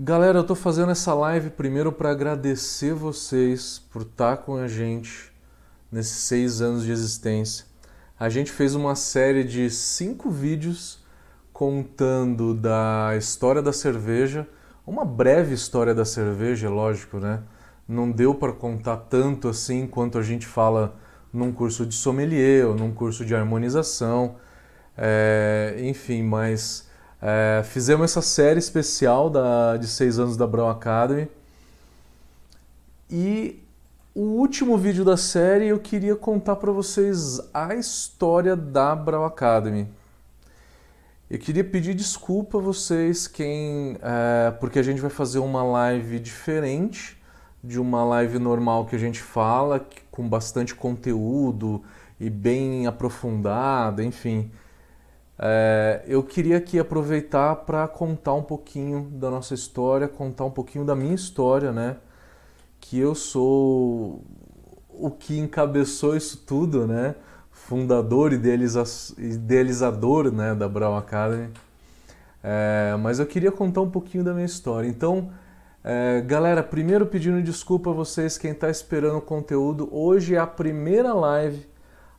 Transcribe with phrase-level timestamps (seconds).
[0.00, 5.32] Galera, eu tô fazendo essa live primeiro para agradecer vocês por estar com a gente
[5.90, 7.66] nesses seis anos de existência.
[8.16, 11.04] A gente fez uma série de cinco vídeos
[11.52, 14.46] contando da história da cerveja,
[14.86, 17.42] uma breve história da cerveja, lógico, né?
[17.88, 20.94] Não deu para contar tanto assim quanto a gente fala
[21.32, 24.36] num curso de sommelier ou num curso de harmonização,
[24.96, 26.87] é, enfim, mas
[27.20, 31.28] é, fizemos essa série especial da, de seis anos da Brown Academy.
[33.10, 33.62] E
[34.14, 39.88] o último vídeo da série eu queria contar para vocês a história da Brown Academy.
[41.30, 46.18] Eu queria pedir desculpa a vocês quem, é, porque a gente vai fazer uma live
[46.18, 47.18] diferente
[47.62, 51.82] de uma live normal que a gente fala, com bastante conteúdo
[52.18, 54.50] e bem aprofundada, enfim.
[55.40, 60.84] É, eu queria aqui aproveitar para contar um pouquinho da nossa história, contar um pouquinho
[60.84, 61.96] da minha história, né?
[62.80, 64.24] Que eu sou
[64.88, 67.14] o que encabeçou isso tudo, né?
[67.52, 68.82] Fundador e idealiza
[69.18, 71.50] idealizador né, da Brown Academy.
[72.42, 74.88] É, mas eu queria contar um pouquinho da minha história.
[74.88, 75.30] Então,
[75.84, 79.88] é, galera, primeiro pedindo desculpa a vocês, quem está esperando o conteúdo.
[79.92, 81.66] Hoje é a primeira live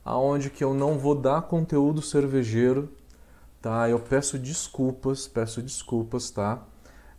[0.04, 2.88] aonde que eu não vou dar conteúdo cervejeiro
[3.60, 3.88] tá?
[3.88, 6.62] Eu peço desculpas, peço desculpas, tá?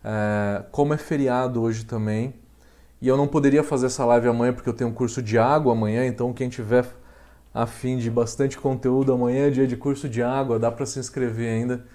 [0.03, 2.33] É, como é feriado hoje também,
[3.01, 5.73] e eu não poderia fazer essa live amanhã porque eu tenho um curso de água
[5.73, 6.85] amanhã, então quem tiver
[7.53, 11.49] afim de bastante conteúdo amanhã é dia de curso de água, dá para se inscrever
[11.49, 11.85] ainda,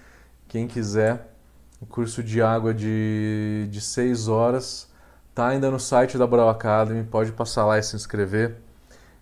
[0.47, 1.33] quem quiser.
[1.79, 4.89] O curso de água de, de 6 horas,
[5.33, 8.57] tá ainda no site da Brau Academy, pode passar lá e se inscrever.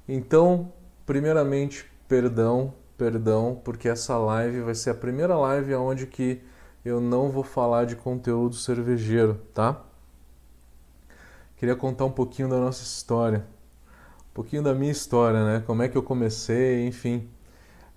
[0.08, 0.72] Então,
[1.06, 6.42] primeiramente, perdão perdão, porque essa live vai ser a primeira live onde que
[6.84, 9.82] eu não vou falar de conteúdo cervejeiro, tá?
[11.58, 13.46] Queria contar um pouquinho da nossa história,
[14.30, 15.64] um pouquinho da minha história, né?
[15.66, 17.30] Como é que eu comecei, enfim.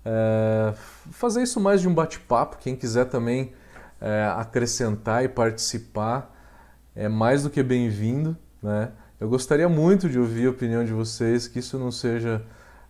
[0.03, 0.73] É,
[1.11, 3.53] fazer isso mais de um bate-papo, quem quiser também
[4.01, 6.35] é, acrescentar e participar
[6.95, 8.91] é mais do que bem-vindo, né?
[9.19, 12.43] Eu gostaria muito de ouvir a opinião de vocês, que isso não seja...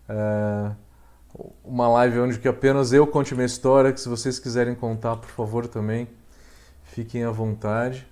[0.07, 0.71] É,
[1.63, 5.29] uma live onde que apenas eu conte minha história, que se vocês quiserem contar, por
[5.29, 6.07] favor, também
[6.83, 8.07] fiquem à vontade.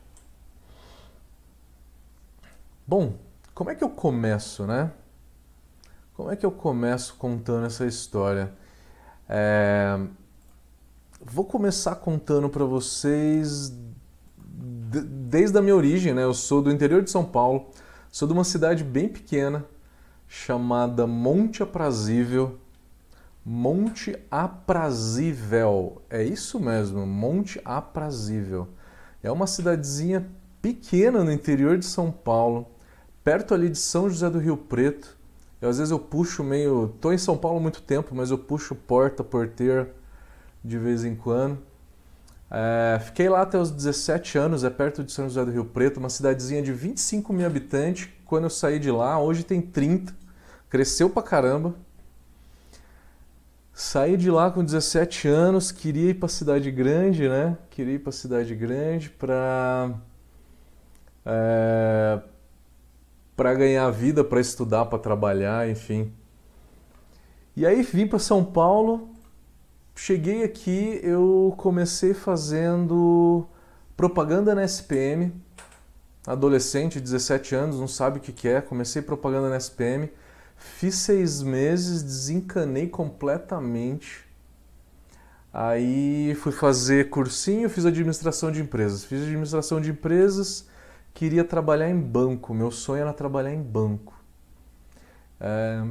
[2.86, 3.16] Bom,
[3.54, 4.92] como é que eu começo, né?
[6.14, 8.54] Como é que eu começo contando essa história?
[9.28, 10.00] É...
[11.20, 13.74] Vou começar contando para vocês
[15.30, 16.24] desde a minha origem, né?
[16.24, 17.70] Eu sou do interior de São Paulo,
[18.10, 19.66] sou de uma cidade bem pequena
[20.28, 22.58] chamada Monte Aprazível,
[23.50, 26.02] Monte Aprazível.
[26.10, 28.68] É isso mesmo, Monte Aprazível.
[29.24, 30.28] É uma cidadezinha
[30.62, 32.68] pequena no interior de São Paulo,
[33.24, 35.18] perto ali de São José do Rio Preto.
[35.62, 36.94] Eu, às vezes eu puxo meio.
[37.00, 39.96] Tô em São Paulo há muito tempo, mas eu puxo porta, porteira
[40.62, 41.58] de vez em quando.
[42.52, 46.02] É, fiquei lá até os 17 anos, é perto de São José do Rio Preto,
[46.02, 48.10] uma cidadezinha de 25 mil habitantes.
[48.26, 50.14] Quando eu saí de lá, hoje tem 30,
[50.70, 51.87] cresceu pra caramba.
[53.80, 57.56] Saí de lá com 17 anos, queria ir para cidade grande, né?
[57.70, 59.94] Queria ir para cidade grande para
[61.24, 62.20] é,
[63.36, 66.12] para ganhar vida, para estudar, para trabalhar, enfim.
[67.56, 69.12] E aí vim para São Paulo.
[69.94, 73.46] Cheguei aqui, eu comecei fazendo
[73.96, 75.32] propaganda na SPM.
[76.26, 78.60] Adolescente, 17 anos, não sabe o que é.
[78.60, 80.10] Comecei propaganda na SPM
[80.58, 84.26] Fiz seis meses, desencanei completamente.
[85.54, 89.06] Aí fui fazer cursinho, fiz administração de empresas.
[89.06, 90.68] Fiz administração de empresas,
[91.14, 92.54] queria trabalhar em banco.
[92.54, 94.14] Meu sonho era trabalhar em banco.
[95.40, 95.84] É,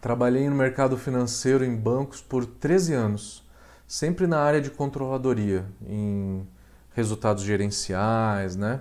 [0.00, 3.44] trabalhei no mercado financeiro em bancos por 13 anos,
[3.86, 6.46] sempre na área de controladoria, em
[6.94, 8.80] resultados gerenciais, né?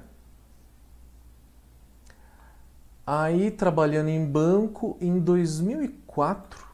[3.08, 6.66] Aí, trabalhando em banco, em 2004,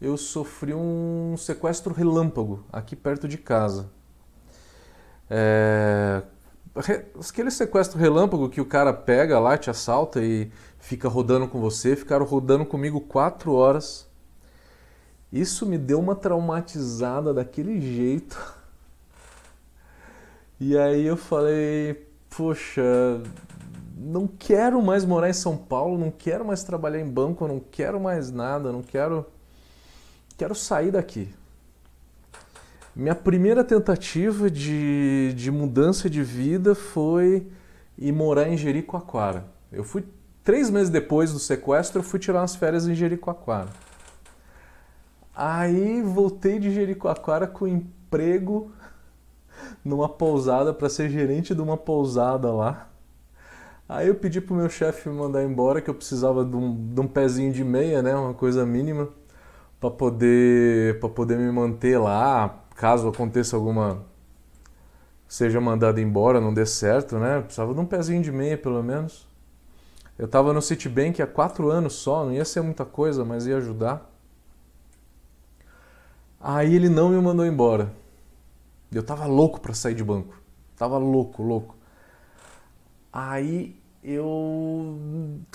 [0.00, 3.90] eu sofri um sequestro relâmpago aqui perto de casa.
[5.28, 6.22] É...
[6.74, 11.94] Aquele sequestro relâmpago que o cara pega lá, te assalta e fica rodando com você,
[11.94, 14.08] ficaram rodando comigo quatro horas.
[15.30, 18.40] Isso me deu uma traumatizada daquele jeito.
[20.60, 23.20] E aí eu falei, poxa,
[23.96, 28.00] não quero mais morar em São Paulo, não quero mais trabalhar em banco, não quero
[28.00, 29.24] mais nada, não quero
[30.36, 31.32] quero sair daqui.
[32.94, 37.46] Minha primeira tentativa de, de mudança de vida foi
[37.96, 39.44] ir morar em Jericoacoara.
[39.72, 40.04] Eu fui
[40.42, 43.70] três meses depois do sequestro, eu fui tirar umas férias em Jericoacoara.
[45.34, 48.70] Aí voltei de Jericoacoara com emprego
[49.84, 52.88] numa pousada para ser gerente de uma pousada lá.
[53.88, 57.00] Aí eu pedi pro meu chefe me mandar embora que eu precisava de um, de
[57.00, 59.08] um pezinho de meia, né, uma coisa mínima
[59.78, 64.02] para poder poder me manter lá, caso aconteça alguma
[65.28, 67.38] seja mandado embora, não dê certo, né?
[67.38, 69.26] Eu precisava de um pezinho de meia pelo menos.
[70.18, 73.56] Eu estava no Citibank há quatro anos só, não ia ser muita coisa, mas ia
[73.56, 74.10] ajudar.
[76.40, 77.92] Aí ele não me mandou embora.
[78.92, 80.40] Eu tava louco para sair de banco.
[80.76, 81.76] Tava louco, louco.
[83.14, 84.98] Aí eu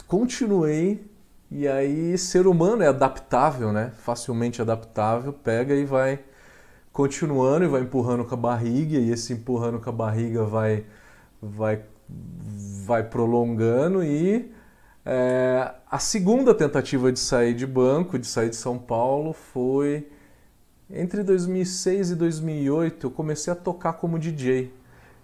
[0.08, 1.06] continuei
[1.52, 3.92] e aí ser humano é adaptável, né?
[3.98, 6.20] Facilmente adaptável, pega e vai
[6.94, 10.86] continuando e vai empurrando com a barriga e esse empurrando com a barriga vai
[11.42, 11.84] vai
[12.86, 14.54] vai prolongando e
[15.06, 20.08] é, a segunda tentativa de sair de banco, de sair de São Paulo, foi
[20.90, 23.08] entre 2006 e 2008.
[23.08, 24.79] Eu comecei a tocar como DJ.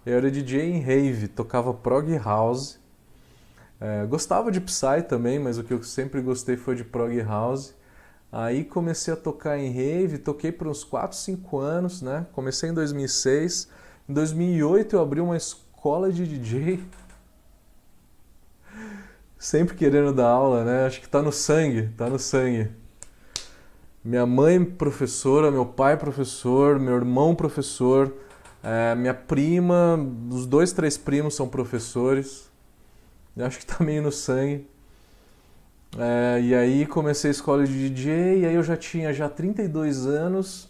[0.06, 2.78] Eu era DJ em rave, tocava prog house.
[3.80, 7.74] É, gostava de Psy também, mas o que eu sempre gostei foi de prog house.
[8.30, 12.24] Aí comecei a tocar em rave, toquei por uns 4, 5 anos, né?
[12.32, 13.68] Comecei em 2006.
[14.08, 16.80] Em 2008 eu abri uma escola de DJ.
[19.36, 20.86] Sempre querendo dar aula, né?
[20.86, 22.70] Acho que tá no sangue, tá no sangue.
[24.04, 28.14] Minha mãe professora, meu pai professor, meu irmão professor,
[28.68, 29.96] é, minha prima,
[30.28, 32.50] os dois, três primos são professores.
[33.36, 34.66] Eu acho que tá meio no sangue.
[35.96, 40.04] É, e aí comecei a escola de DJ, e aí eu já tinha já 32
[40.06, 40.68] anos.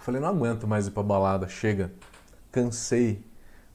[0.00, 1.92] Falei, não aguento mais ir pra balada, chega.
[2.50, 3.22] Cansei.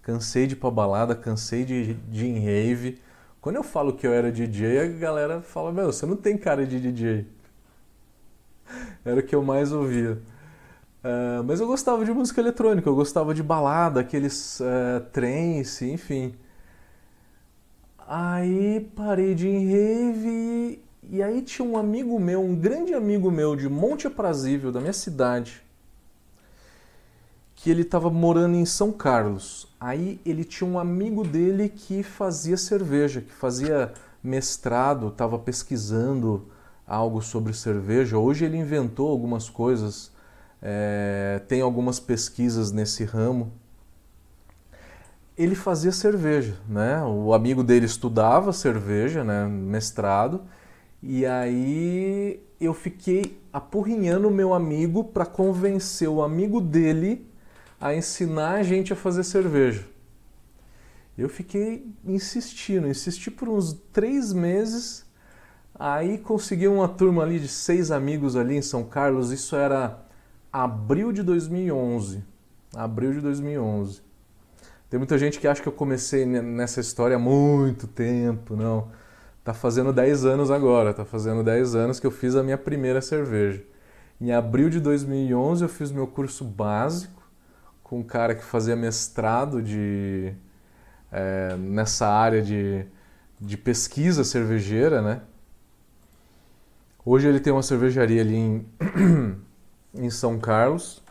[0.02, 3.00] Cansei de ir pra balada, cansei de, de ir em rave.
[3.40, 6.66] Quando eu falo que eu era DJ, a galera fala, meu, você não tem cara
[6.66, 7.28] de DJ.
[9.06, 10.20] Era o que eu mais ouvia.
[11.08, 16.36] Uh, mas eu gostava de música eletrônica, eu gostava de balada, aqueles uh, trens, enfim.
[18.06, 23.32] Aí parei de ir em rave e aí tinha um amigo meu, um grande amigo
[23.32, 25.64] meu de Monte Aprazível, da minha cidade,
[27.56, 29.66] que ele estava morando em São Carlos.
[29.80, 36.48] Aí ele tinha um amigo dele que fazia cerveja, que fazia mestrado, estava pesquisando
[36.86, 38.18] algo sobre cerveja.
[38.18, 40.12] Hoje ele inventou algumas coisas,
[40.62, 43.52] é, tem algumas pesquisas nesse ramo.
[45.38, 47.04] Ele fazia cerveja, né?
[47.04, 49.46] O amigo dele estudava cerveja, né?
[49.48, 50.42] Mestrado.
[51.02, 57.28] E aí eu fiquei apurrinhando o meu amigo para convencer o amigo dele
[57.80, 59.86] a ensinar a gente a fazer cerveja.
[61.16, 65.08] Eu fiquei insistindo, insisti por uns três meses
[65.80, 70.04] Aí consegui uma turma ali de seis amigos ali em São Carlos, isso era
[70.52, 72.24] abril de 2011.
[72.76, 74.02] Abril de 2011.
[74.90, 78.90] Tem muita gente que acha que eu comecei nessa história há muito tempo, não.
[79.44, 83.02] Tá fazendo 10 anos agora, tá fazendo 10 anos que eu fiz a minha primeira
[83.02, 83.64] cerveja.
[84.20, 87.22] Em abril de 2011 eu fiz meu curso básico
[87.84, 90.34] com um cara que fazia mestrado de,
[91.12, 92.86] é, nessa área de,
[93.40, 95.22] de pesquisa cervejeira, né?
[97.06, 98.66] Hoje ele tem uma cervejaria ali em,
[99.98, 101.02] em São Carlos,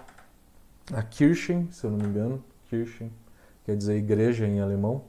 [0.92, 3.10] a Kirchen, se eu não me engano, Kirchen,
[3.64, 5.02] quer dizer igreja em alemão.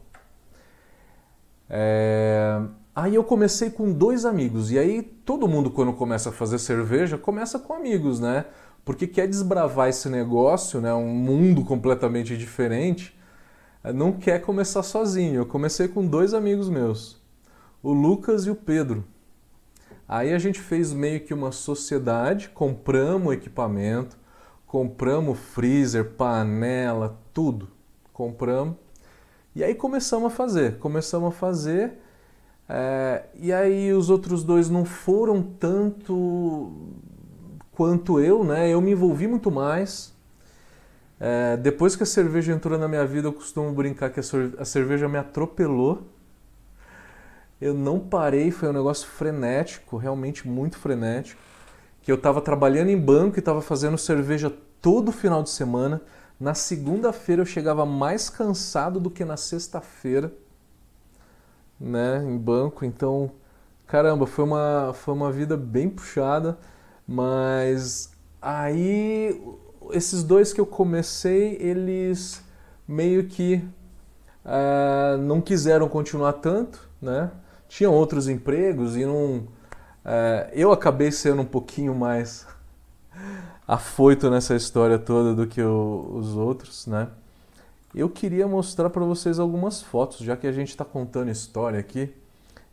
[1.69, 2.62] É...
[2.96, 7.17] Aí eu comecei com dois amigos, e aí todo mundo quando começa a fazer cerveja,
[7.17, 8.46] começa com amigos, né?
[8.84, 10.93] Porque quer desbravar esse negócio, né?
[10.93, 13.15] Um mundo completamente diferente,
[13.93, 15.36] não quer começar sozinho.
[15.36, 17.22] Eu comecei com dois amigos meus,
[17.84, 19.05] o Lucas e o Pedro.
[20.08, 24.18] Aí a gente fez meio que uma sociedade, compramos equipamento,
[24.66, 27.68] compramos freezer, panela, tudo.
[28.14, 28.76] Compramos.
[29.54, 30.78] E aí começamos a fazer.
[30.78, 32.00] Começamos a fazer.
[32.70, 36.72] É, e aí os outros dois não foram tanto
[37.72, 38.70] quanto eu, né?
[38.70, 40.16] Eu me envolvi muito mais.
[41.20, 45.10] É, depois que a cerveja entrou na minha vida, eu costumo brincar que a cerveja
[45.10, 46.08] me atropelou
[47.60, 51.42] eu não parei, foi um negócio frenético, realmente muito frenético.
[52.02, 56.02] Que eu estava trabalhando em banco e estava fazendo cerveja todo final de semana.
[56.40, 60.32] Na segunda-feira eu chegava mais cansado do que na sexta-feira,
[61.80, 62.86] né, em banco.
[62.86, 63.32] Então,
[63.88, 66.58] caramba, foi uma, foi uma vida bem puxada,
[67.08, 68.12] mas
[68.42, 69.42] aí
[69.92, 72.44] esses dois que eu comecei, eles
[72.88, 73.64] meio que
[74.46, 77.32] uh, não quiseram continuar tanto, né?
[77.67, 79.47] Tinham outros empregos e não.
[80.05, 82.47] Uh, eu acabei sendo um pouquinho mais
[83.67, 87.09] afoito nessa história toda do que o, os outros, né?
[87.93, 92.13] Eu queria mostrar para vocês algumas fotos, já que a gente está contando história aqui.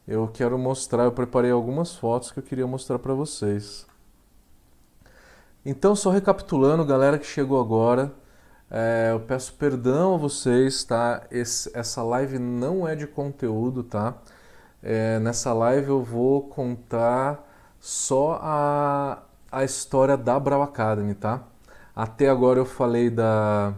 [0.06, 3.86] Eu quero mostrar, eu preparei algumas fotos que eu queria mostrar para vocês.
[5.64, 8.12] Então, só recapitulando, galera que chegou agora,
[8.70, 11.22] é, eu peço perdão a vocês, tá?
[11.30, 14.14] Esse, essa live não é de conteúdo, tá?
[14.84, 17.42] É, nessa live eu vou contar
[17.80, 21.44] só a, a história da Brau Academy, tá?
[21.96, 23.74] Até agora eu falei da,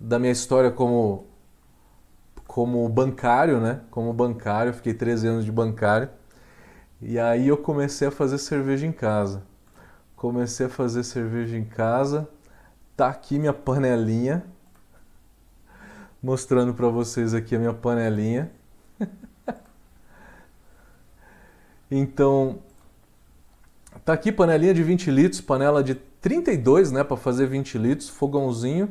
[0.00, 1.26] da minha história como,
[2.46, 3.80] como bancário, né?
[3.90, 6.08] Como bancário, fiquei 13 anos de bancário.
[7.00, 9.44] E aí eu comecei a fazer cerveja em casa.
[10.16, 12.28] Comecei a fazer cerveja em casa
[12.96, 14.44] Tá aqui minha panelinha.
[16.22, 18.52] Mostrando para vocês aqui a minha panelinha.
[21.94, 22.58] então,
[24.04, 28.90] tá aqui panelinha de 20 litros, panela de 32, né, para fazer 20 litros, fogãozinho.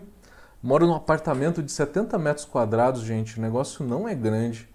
[0.62, 3.40] Moro num apartamento de 70 metros quadrados, gente.
[3.40, 4.70] O negócio não é grande.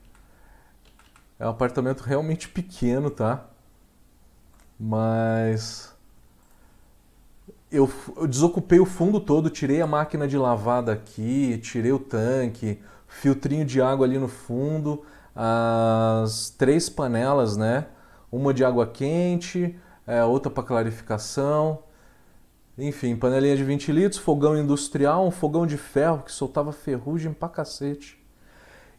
[1.39, 3.45] É um apartamento realmente pequeno, tá?
[4.79, 5.95] Mas
[7.71, 12.83] eu, eu, desocupei o fundo todo, tirei a máquina de lavar daqui, tirei o tanque,
[13.07, 15.05] filtrinho de água ali no fundo,
[15.35, 17.87] as três panelas, né?
[18.31, 21.83] Uma de água quente, é, outra para clarificação.
[22.79, 27.49] Enfim, panelinha de 20 litros, fogão industrial, um fogão de ferro que soltava ferrugem pra
[27.49, 28.23] cacete.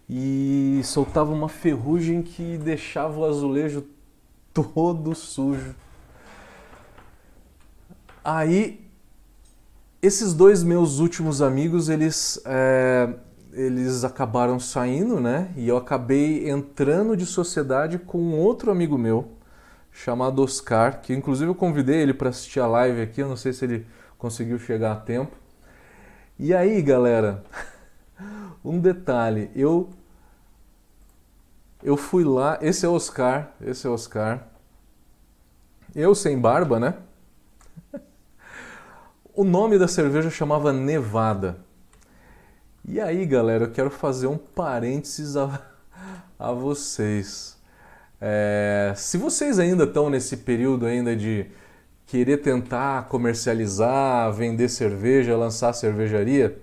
[0.10, 3.86] E soltava uma ferrugem que deixava o azulejo
[4.54, 5.76] todo sujo.
[8.24, 8.88] Aí,
[10.02, 13.14] esses dois meus últimos amigos, eles, é,
[13.58, 15.52] eles acabaram saindo, né?
[15.58, 19.32] E eu acabei entrando de sociedade com outro amigo meu,
[19.92, 23.52] chamado Oscar, que inclusive eu convidei ele para assistir a live aqui, eu não sei
[23.52, 23.88] se ele
[24.18, 25.36] conseguiu chegar a tempo.
[26.38, 27.44] E aí, galera,
[28.64, 29.90] um detalhe, eu
[31.84, 34.48] eu fui lá, esse é o Oscar, esse é o Oscar.
[35.96, 36.96] Eu sem barba, né?
[39.34, 41.67] O nome da cerveja chamava Nevada.
[42.90, 45.62] E aí, galera, eu quero fazer um parênteses a,
[46.40, 47.58] a vocês.
[48.22, 51.48] É, se vocês ainda estão nesse período ainda de
[52.06, 56.58] querer tentar comercializar, vender cerveja, lançar cervejaria,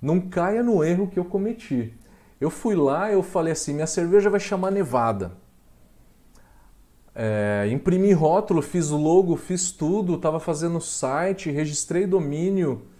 [0.00, 1.94] não caia no erro que eu cometi.
[2.38, 5.32] Eu fui lá, eu falei assim, minha cerveja vai chamar Nevada.
[7.14, 12.91] É, imprimi rótulo, fiz logo, fiz tudo, estava fazendo site, registrei domínio.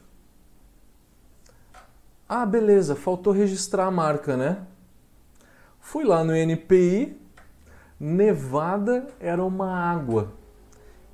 [2.35, 4.63] Ah, beleza, faltou registrar a marca, né?
[5.79, 7.15] Fui lá no NPI,
[8.01, 10.33] Nevada era uma água.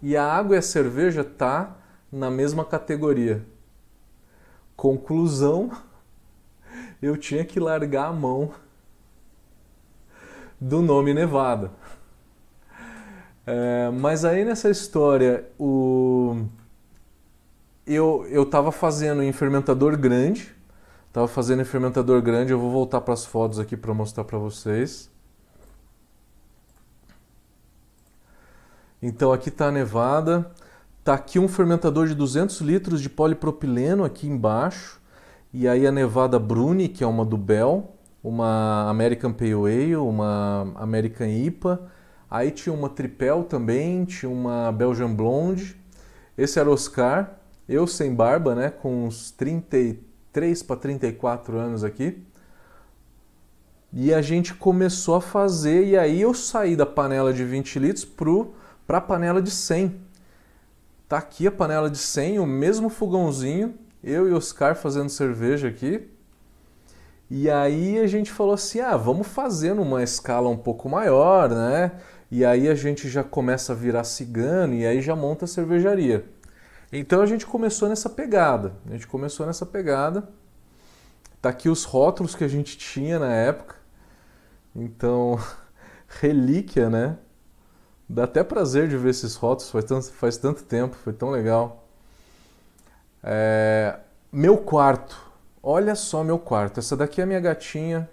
[0.01, 1.77] E a água e a cerveja tá
[2.13, 3.45] na mesma categoria.
[4.77, 5.73] Conclusão,
[7.03, 8.53] eu tinha que largar a mão
[10.61, 11.73] do nome Nevada.
[13.45, 16.45] É, mas aí nessa história, o...
[17.85, 20.57] eu estava fazendo em fermentador grande,
[21.09, 22.53] estava fazendo fermentador grande.
[22.53, 25.11] Eu vou voltar para as fotos aqui para mostrar para vocês.
[29.03, 30.51] Então aqui está a nevada.
[31.03, 35.01] Tá aqui um fermentador de 200 litros de polipropileno aqui embaixo.
[35.53, 40.73] E aí a Nevada Bruni, que é uma do Bell, uma American Pale Ale, uma
[40.77, 41.91] American IPA
[42.31, 45.77] Aí tinha uma Tripel também, tinha uma Belgian Blonde.
[46.37, 49.97] Esse era Oscar, eu sem barba, né, com uns 33
[50.65, 52.23] para 34 anos aqui.
[53.93, 58.05] E a gente começou a fazer, e aí eu saí da panela de 20 litros
[58.87, 59.99] para a panela de 100.
[61.09, 66.07] Tá aqui a panela de 100, o mesmo fogãozinho, eu e Oscar fazendo cerveja aqui.
[67.31, 71.93] E aí a gente falou assim: ah, vamos fazer numa escala um pouco maior, né?
[72.31, 76.25] e aí a gente já começa a virar cigano e aí já monta a cervejaria.
[76.93, 78.75] Então a gente começou nessa pegada.
[78.87, 80.29] A gente começou nessa pegada.
[81.41, 83.77] Tá aqui os rótulos que a gente tinha na época.
[84.75, 85.39] Então,
[86.09, 87.19] relíquia, né?
[88.09, 91.87] Dá até prazer de ver esses rótulos, faz tanto, faz tanto tempo, foi tão legal.
[93.23, 93.99] É,
[94.33, 95.21] meu quarto,
[95.63, 96.81] olha só meu quarto.
[96.81, 98.09] Essa daqui é a minha gatinha,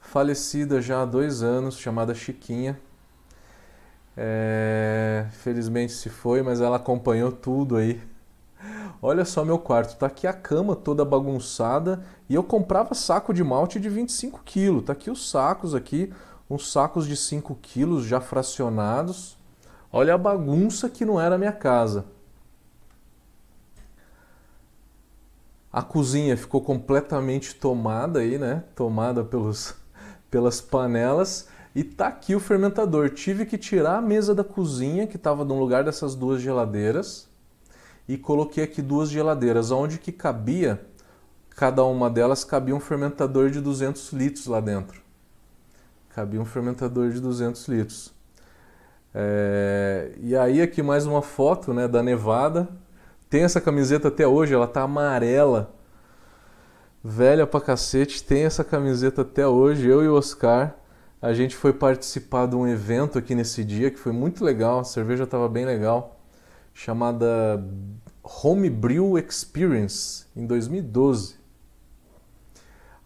[0.00, 2.78] falecida já há dois anos, chamada Chiquinha.
[4.16, 8.00] É, felizmente se foi, mas ela acompanhou tudo aí
[9.06, 13.44] Olha só meu quarto, tá aqui a cama toda bagunçada e eu comprava saco de
[13.44, 14.84] malte de 25 quilos.
[14.84, 16.10] Tá aqui os sacos aqui,
[16.48, 19.36] uns sacos de 5 quilos já fracionados.
[19.92, 22.06] Olha a bagunça que não era a minha casa.
[25.70, 28.64] A cozinha ficou completamente tomada aí, né?
[28.74, 29.74] Tomada pelos,
[30.30, 31.46] pelas panelas.
[31.74, 33.10] E tá aqui o fermentador.
[33.10, 37.28] Tive que tirar a mesa da cozinha, que estava no lugar dessas duas geladeiras
[38.08, 40.80] e coloquei aqui duas geladeiras, onde que cabia,
[41.50, 45.02] cada uma delas cabia um fermentador de 200 litros lá dentro.
[46.14, 48.14] Cabia um fermentador de 200 litros.
[49.12, 50.12] É...
[50.18, 52.68] E aí aqui mais uma foto né, da Nevada.
[53.28, 55.74] Tem essa camiseta até hoje, ela tá amarela.
[57.02, 60.76] Velha pra cacete, tem essa camiseta até hoje, eu e o Oscar.
[61.24, 64.84] A gente foi participar de um evento aqui nesse dia que foi muito legal, a
[64.84, 66.20] cerveja estava bem legal
[66.74, 67.64] chamada
[68.22, 71.36] Homebrew Experience em 2012.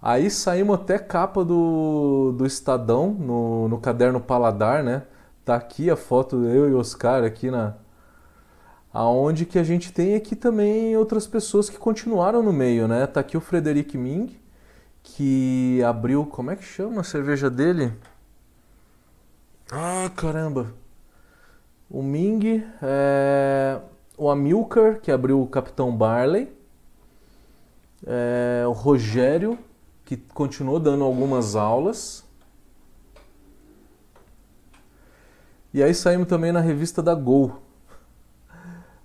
[0.03, 5.05] Aí saímos até capa do, do Estadão no, no caderno Paladar, né?
[5.45, 7.77] Tá aqui a foto eu e Oscar aqui na
[8.93, 13.07] aonde que a gente tem aqui também outras pessoas que continuaram no meio, né?
[13.07, 14.37] Tá aqui o Frederic Ming,
[15.05, 17.93] que abriu, como é que chama a cerveja dele?
[19.71, 20.73] Ah, caramba.
[21.91, 23.79] O Ming, é,
[24.17, 26.51] o Amilcar, que abriu o Capitão Barley,
[28.07, 29.59] é, o Rogério,
[30.07, 32.25] que continuou dando algumas aulas.
[35.73, 37.63] E aí saímos também na revista da Gol,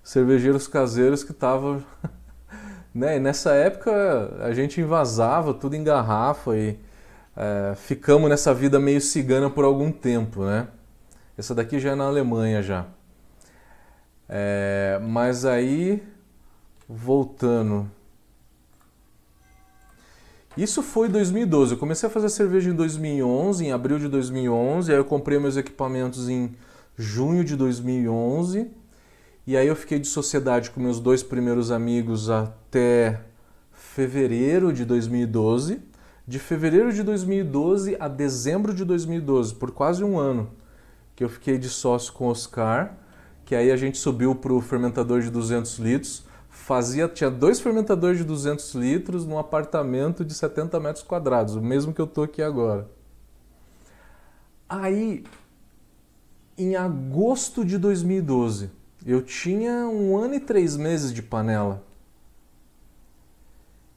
[0.02, 1.84] cervejeiros caseiros que estavam.
[2.96, 3.18] né?
[3.18, 6.80] E nessa época a gente invasava tudo em garrafa e
[7.36, 10.68] é, ficamos nessa vida meio cigana por algum tempo, né?
[11.38, 12.86] Essa daqui já é na Alemanha já.
[14.30, 16.02] É, mas aí,
[16.88, 17.90] voltando.
[20.56, 21.74] Isso foi 2012.
[21.74, 24.92] Eu comecei a fazer cerveja em 2011, em abril de 2011.
[24.92, 26.56] Aí eu comprei meus equipamentos em
[26.96, 28.70] junho de 2011.
[29.48, 33.20] E aí eu fiquei de sociedade com meus dois primeiros amigos até
[33.72, 35.93] fevereiro de 2012.
[36.26, 40.52] De fevereiro de 2012 a dezembro de 2012, por quase um ano
[41.16, 42.98] que eu fiquei de sócio com o Oscar,
[43.44, 46.24] que aí a gente subiu para o fermentador de 200 litros.
[46.48, 51.94] Fazia, tinha dois fermentadores de 200 litros num apartamento de 70 metros quadrados, o mesmo
[51.94, 52.90] que eu tô aqui agora.
[54.70, 55.26] Aí,
[56.58, 58.72] em agosto de 2012,
[59.06, 61.84] eu tinha um ano e três meses de panela.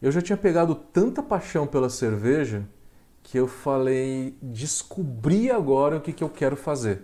[0.00, 2.64] Eu já tinha pegado tanta paixão pela cerveja
[3.22, 7.02] que eu falei, descobri agora o que, que eu quero fazer.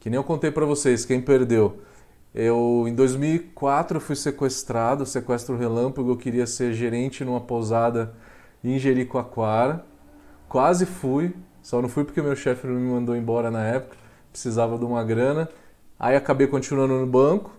[0.00, 1.80] Que nem eu contei para vocês, quem perdeu.
[2.34, 8.12] Eu, em 2004, fui sequestrado, sequestro relâmpago, eu queria ser gerente numa pousada
[8.64, 9.84] em Jericoacoara.
[10.48, 11.32] Quase fui,
[11.62, 13.96] só não fui porque meu chefe me mandou embora na época,
[14.32, 15.48] precisava de uma grana.
[15.98, 17.52] Aí acabei continuando no banco,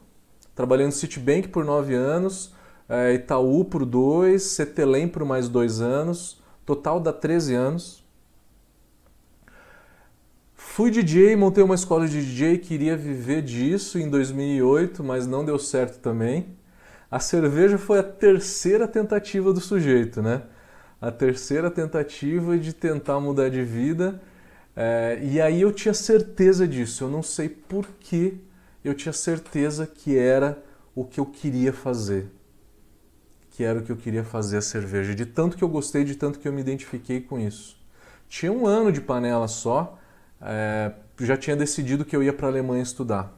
[0.53, 2.53] trabalhando no Citibank por nove anos,
[2.89, 8.03] eh, Itaú por dois, Cetelem por mais dois anos, Total dá 13 anos.
[10.55, 15.59] Fui DJ, montei uma escola de DJ, queria viver disso em 2008, mas não deu
[15.59, 16.47] certo também.
[17.09, 20.41] A cerveja foi a terceira tentativa do sujeito, né?
[20.99, 24.19] A terceira tentativa de tentar mudar de vida.
[24.75, 27.03] É, e aí eu tinha certeza disso.
[27.03, 28.39] Eu não sei por que
[28.83, 30.61] eu tinha certeza que era
[30.95, 32.34] o que eu queria fazer
[33.55, 36.15] que era o que eu queria fazer a cerveja, de tanto que eu gostei, de
[36.15, 37.77] tanto que eu me identifiquei com isso.
[38.27, 39.97] Tinha um ano de panela só,
[40.41, 40.91] é,
[41.21, 43.31] já tinha decidido que eu ia para a Alemanha estudar.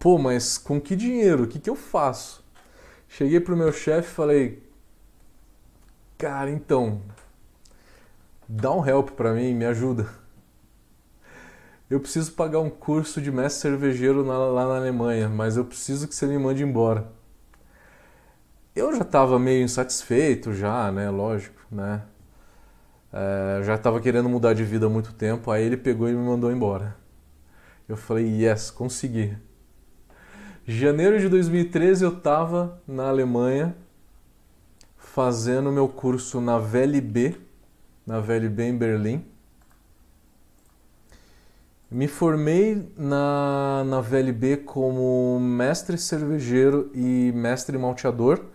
[0.00, 1.44] Pô, mas com que dinheiro?
[1.44, 2.44] O que, que eu faço?
[3.08, 4.62] Cheguei pro meu chefe e falei,
[6.18, 7.00] cara, então,
[8.48, 10.08] dá um help para mim, me ajuda.
[11.88, 16.16] Eu preciso pagar um curso de mestre cervejeiro lá na Alemanha, mas eu preciso que
[16.16, 17.21] você me mande embora
[18.74, 21.10] eu já estava meio insatisfeito já, né?
[21.10, 22.02] Lógico, né?
[23.12, 25.50] É, já estava querendo mudar de vida há muito tempo.
[25.50, 26.96] Aí ele pegou e me mandou embora.
[27.88, 29.36] Eu falei, yes, consegui.
[30.66, 33.76] Janeiro de 2013 eu estava na Alemanha
[34.96, 37.36] fazendo meu curso na VLB,
[38.06, 39.24] na VLB em Berlim.
[41.90, 48.51] Me formei na, na VLB como mestre cervejeiro e mestre malteador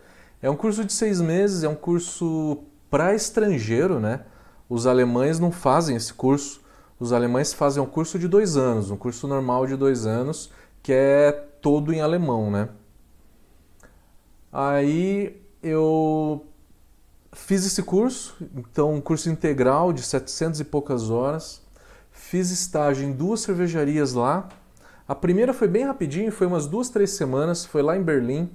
[0.47, 4.21] é um curso de seis meses, é um curso para estrangeiro, né?
[4.69, 6.61] Os alemães não fazem esse curso.
[6.97, 10.49] Os alemães fazem um curso de dois anos, um curso normal de dois anos,
[10.81, 12.69] que é todo em alemão, né?
[14.49, 16.45] Aí eu
[17.33, 21.61] fiz esse curso, então um curso integral de 700 e poucas horas.
[22.09, 24.47] Fiz estágio em duas cervejarias lá.
[25.05, 28.49] A primeira foi bem rapidinho, foi umas duas, três semanas, foi lá em Berlim,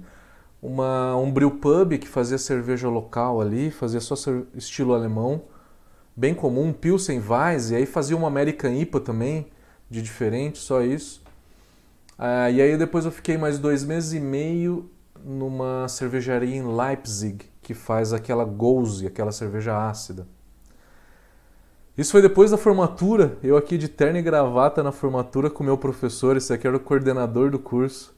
[0.63, 4.15] uma, um brew pub que fazia cerveja local ali, fazia só
[4.55, 5.41] estilo alemão,
[6.15, 9.47] bem comum, Pilsen Weiss, e aí fazia uma American IPA também,
[9.89, 11.21] de diferente, só isso.
[12.17, 14.89] Ah, e aí depois eu fiquei mais dois meses e meio
[15.21, 20.25] numa cervejaria em Leipzig, que faz aquela Gose, aquela cerveja ácida.
[21.97, 25.77] Isso foi depois da formatura, eu aqui de terno e gravata na formatura com meu
[25.77, 28.15] professor, esse aqui era o coordenador do curso.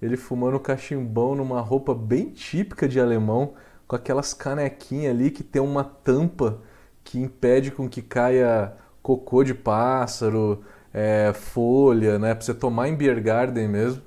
[0.00, 3.54] Ele fumando cachimbão numa roupa bem típica de alemão,
[3.86, 6.60] com aquelas canequinhas ali que tem uma tampa
[7.02, 12.34] que impede com que caia cocô de pássaro, é, folha, né?
[12.34, 14.02] Pra você tomar em beer garden mesmo.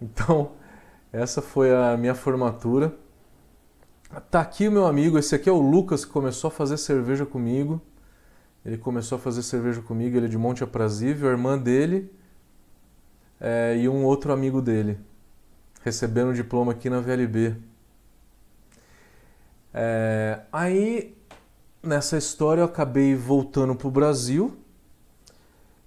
[0.00, 0.52] Então,
[1.12, 2.94] essa foi a minha formatura.
[4.30, 7.26] Tá aqui o meu amigo, esse aqui é o Lucas que começou a fazer cerveja
[7.26, 7.80] comigo.
[8.64, 12.10] Ele começou a fazer cerveja comigo, ele é de Monte Aprazível, a irmã dele
[13.40, 14.98] é, e um outro amigo dele,
[15.82, 17.54] recebendo o diploma aqui na VLB.
[19.72, 21.16] É, aí,
[21.82, 24.56] nessa história, eu acabei voltando para o Brasil.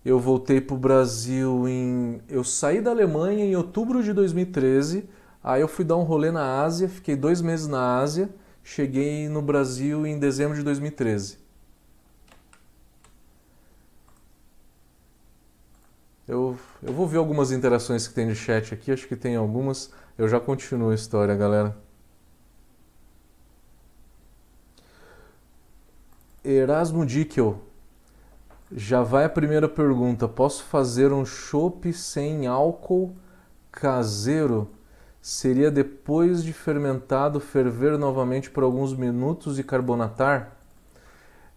[0.04, 2.22] Eu voltei para o Brasil em.
[2.30, 5.10] Eu saí da Alemanha em outubro de 2013.
[5.44, 8.30] Aí eu fui dar um rolê na Ásia, fiquei dois meses na Ásia,
[8.64, 11.38] cheguei no Brasil em dezembro de 2013.
[16.28, 19.92] Eu, eu vou ver algumas interações que tem de chat aqui, acho que tem algumas.
[20.18, 21.78] Eu já continuo a história, galera.
[26.44, 27.62] Erasmo Dickel.
[28.72, 30.28] Já vai a primeira pergunta.
[30.28, 33.16] Posso fazer um chopp sem álcool
[33.72, 34.70] caseiro?
[35.22, 40.58] Seria depois de fermentado ferver novamente por alguns minutos e carbonatar?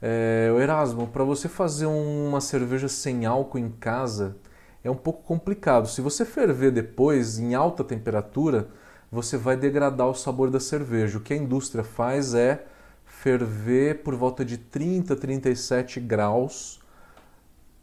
[0.01, 4.37] É, Erasmo, para você fazer uma cerveja sem álcool em casa,
[4.83, 5.88] é um pouco complicado.
[5.88, 8.69] Se você ferver depois em alta temperatura,
[9.11, 11.19] você vai degradar o sabor da cerveja.
[11.19, 12.64] O que a indústria faz é
[13.05, 16.81] ferver por volta de 30, 37 graus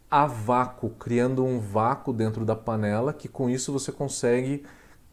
[0.09, 4.65] a vácuo, criando um vácuo dentro da panela, que com isso você consegue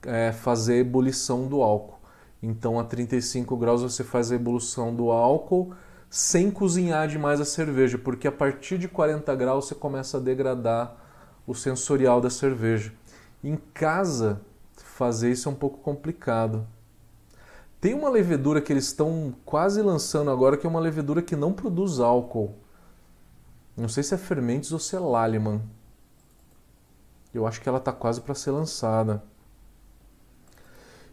[0.07, 1.99] é, fazer a ebulição do álcool.
[2.41, 5.75] Então a 35 graus você faz a ebulição do álcool
[6.09, 11.04] sem cozinhar demais a cerveja, porque a partir de 40 graus você começa a degradar
[11.47, 12.93] o sensorial da cerveja.
[13.43, 14.41] Em casa,
[14.77, 16.67] fazer isso é um pouco complicado.
[17.81, 21.53] Tem uma levedura que eles estão quase lançando agora, que é uma levedura que não
[21.53, 22.55] produz álcool.
[23.77, 25.61] Não sei se é Fermentes ou se é Lallemand.
[27.35, 29.23] Eu acho que ela está quase para ser lançada.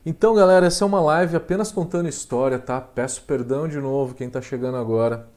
[0.05, 2.79] Então, galera, essa é uma live apenas contando história, tá?
[2.79, 5.27] Peço perdão de novo quem está chegando agora.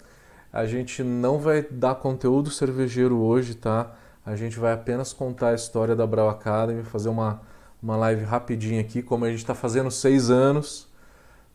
[0.52, 3.94] A gente não vai dar conteúdo cervejeiro hoje, tá?
[4.26, 7.42] A gente vai apenas contar a história da Brau Academy, fazer uma,
[7.82, 10.88] uma live rapidinha aqui, como a gente está fazendo seis anos.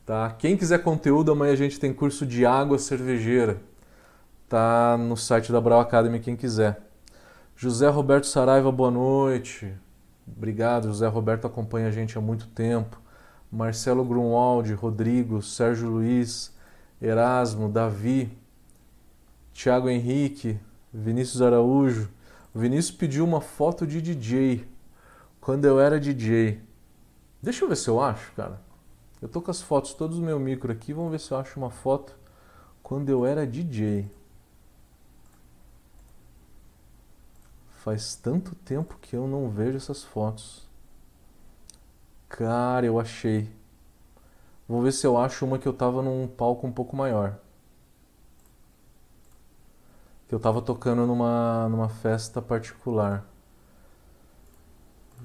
[0.06, 0.30] Tá?
[0.38, 3.60] Quem quiser conteúdo, amanhã a gente tem curso de água cervejeira.
[4.48, 6.80] Tá no site da Brau Academy, quem quiser.
[7.56, 9.74] José Roberto Saraiva, boa noite.
[10.28, 13.02] Obrigado, José Roberto acompanha a gente há muito tempo.
[13.52, 16.54] Marcelo Grunwald, Rodrigo, Sérgio Luiz,
[17.02, 18.38] Erasmo, Davi,
[19.54, 20.60] Tiago Henrique,
[20.94, 22.10] Vinícius Araújo,
[22.54, 24.68] o Vinícius pediu uma foto de DJ,
[25.40, 26.62] quando eu era DJ.
[27.42, 28.62] Deixa eu ver se eu acho, cara.
[29.22, 31.60] Eu tô com as fotos todos no meu micro aqui, vamos ver se eu acho
[31.60, 32.18] uma foto
[32.82, 34.10] quando eu era DJ.
[37.70, 40.68] Faz tanto tempo que eu não vejo essas fotos.
[42.28, 43.50] Cara, eu achei.
[44.68, 47.40] Vou ver se eu acho uma que eu tava num palco um pouco maior
[50.30, 53.26] que eu estava tocando numa, numa festa particular.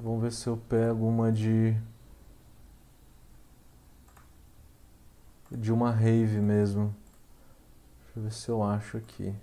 [0.03, 1.77] Vamos ver se eu pego uma de.
[5.51, 6.97] de uma rave mesmo.
[8.07, 9.35] Deixa eu ver se eu acho aqui.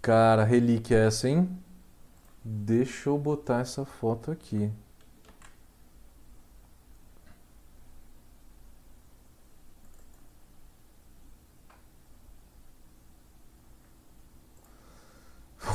[0.00, 1.50] Cara, relíquia é essa, hein?
[2.42, 4.72] Deixa eu botar essa foto aqui.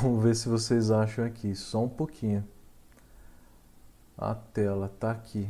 [0.02, 2.44] Vamos ver se vocês acham aqui, só um pouquinho.
[4.18, 5.48] A tela tá aqui.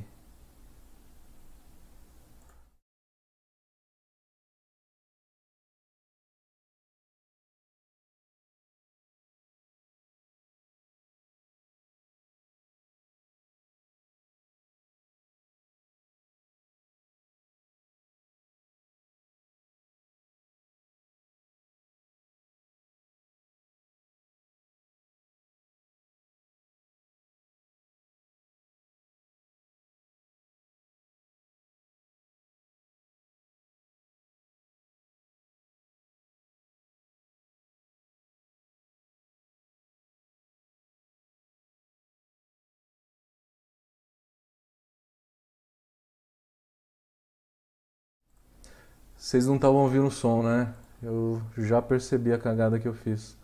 [49.21, 50.73] Vocês não estavam ouvindo o som, né?
[51.01, 53.37] Eu já percebi a cagada que eu fiz.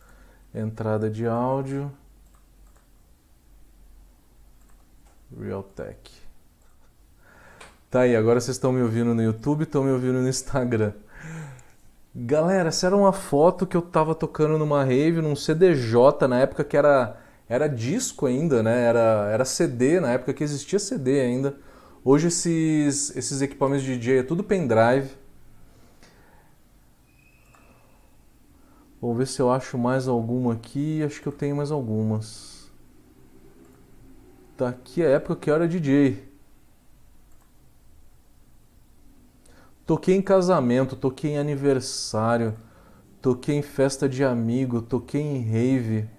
[0.51, 1.91] Entrada de áudio.
[5.39, 6.11] Realtek.
[7.91, 10.93] Tá aí, agora vocês estão me ouvindo no YouTube, estão me ouvindo no Instagram.
[12.13, 16.63] Galera, essa era uma foto que eu tava tocando numa rave, num CDJ, na época
[16.63, 18.81] que era, era disco ainda, né?
[18.81, 21.55] Era, era CD, na época que existia CD ainda.
[22.03, 25.26] Hoje esses, esses equipamentos de DJ é tudo pendrive.
[28.99, 31.03] Vou ver se eu acho mais alguma aqui.
[31.03, 32.71] Acho que eu tenho mais algumas.
[34.57, 36.27] Daqui a época que eu era DJ.
[39.86, 42.55] Toquei em casamento, toquei em aniversário,
[43.21, 46.10] toquei em festa de amigo, toquei em rave.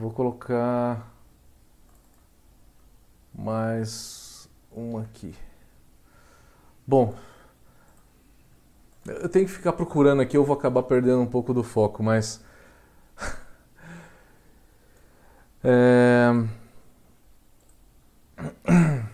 [0.00, 1.06] Vou colocar
[3.34, 5.34] mais um aqui.
[6.86, 7.14] Bom,
[9.04, 12.42] eu tenho que ficar procurando aqui, eu vou acabar perdendo um pouco do foco, mas.
[15.62, 16.30] é...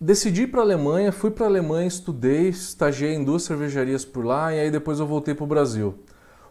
[0.00, 4.24] Decidi ir para a Alemanha, fui para a Alemanha, estudei, estagiei em duas cervejarias por
[4.24, 6.02] lá e aí depois eu voltei para o Brasil.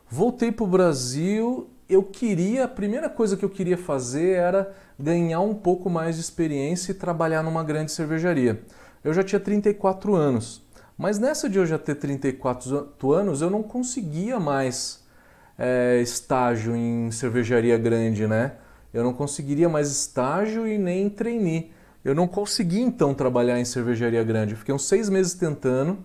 [0.10, 5.39] Voltei para o Brasil eu queria, a primeira coisa que eu queria fazer era ganhar
[5.39, 8.62] um pouco mais de experiência e trabalhar numa grande cervejaria.
[9.04, 10.62] Eu já tinha 34 anos,
[10.97, 15.04] mas nessa de eu já ter 34 anos eu não conseguia mais
[15.58, 18.54] é, estágio em cervejaria grande, né?
[18.93, 21.71] Eu não conseguiria mais estágio e nem trainee.
[22.04, 24.54] Eu não consegui então trabalhar em cervejaria grande.
[24.54, 25.97] Eu fiquei uns seis meses tentando.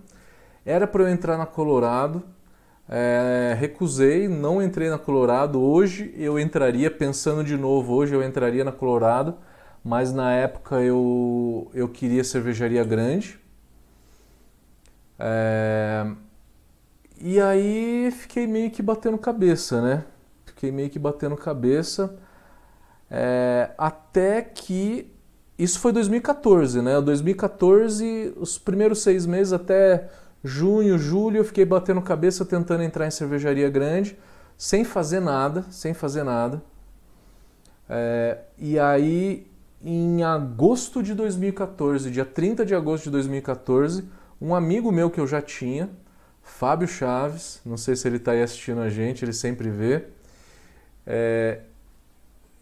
[0.66, 2.22] Era para eu entrar na Colorado,
[2.88, 5.60] é, recusei, não entrei na Colorado.
[5.60, 9.36] Hoje eu entraria, pensando de novo, hoje eu entraria na Colorado,
[9.82, 13.38] mas na época eu, eu queria cervejaria grande.
[15.18, 16.06] É,
[17.20, 20.04] e aí fiquei meio que batendo cabeça, né?
[20.44, 22.16] Fiquei meio que batendo cabeça.
[23.10, 25.10] É, até que.
[25.56, 27.00] Isso foi 2014, né?
[27.00, 30.10] 2014, os primeiros seis meses até
[30.44, 34.16] junho, julho, eu fiquei batendo cabeça tentando entrar em cervejaria grande,
[34.58, 36.62] sem fazer nada, sem fazer nada.
[37.88, 39.46] É, e aí,
[39.82, 44.04] em agosto de 2014, dia 30 de agosto de 2014,
[44.40, 45.88] um amigo meu que eu já tinha,
[46.42, 50.04] Fábio Chaves, não sei se ele está aí assistindo a gente, ele sempre vê,
[51.06, 51.60] é,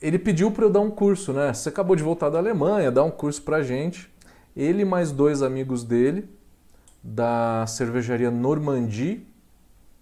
[0.00, 1.52] ele pediu para eu dar um curso, né?
[1.52, 4.10] Você acabou de voltar da Alemanha, dá um curso para gente.
[4.56, 6.28] Ele mais dois amigos dele,
[7.02, 9.26] da cervejaria Normandie,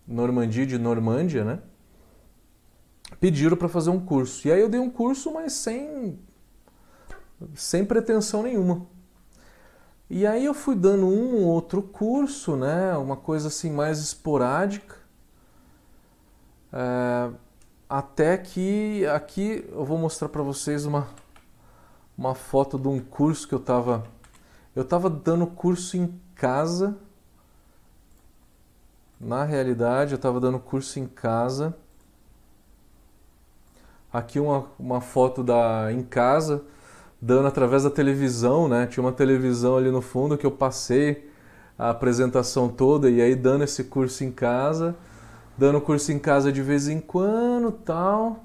[0.06, 1.60] Normandie de Normândia, né?
[3.18, 4.46] Pediram para fazer um curso.
[4.46, 6.18] E aí eu dei um curso, mas sem
[7.54, 8.86] sem pretensão nenhuma.
[10.08, 12.96] E aí eu fui dando um ou outro curso, né?
[12.96, 14.96] Uma coisa assim mais esporádica.
[16.72, 17.30] É,
[17.88, 21.08] até que aqui eu vou mostrar para vocês uma,
[22.16, 24.04] uma foto de um curso que eu estava
[24.74, 26.06] eu estava dando curso em
[26.40, 26.96] casa.
[29.20, 31.76] Na realidade, eu estava dando curso em casa.
[34.11, 36.64] Aqui uma, uma foto da em casa,
[37.20, 38.87] dando através da televisão, né?
[38.87, 41.31] Tinha uma televisão ali no fundo que eu passei
[41.79, 44.96] a apresentação toda e aí dando esse curso em casa,
[45.59, 48.44] dando curso em casa de vez em quando, tal.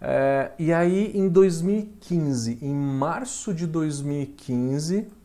[0.00, 5.19] É, e aí em 2015, em março de 2015,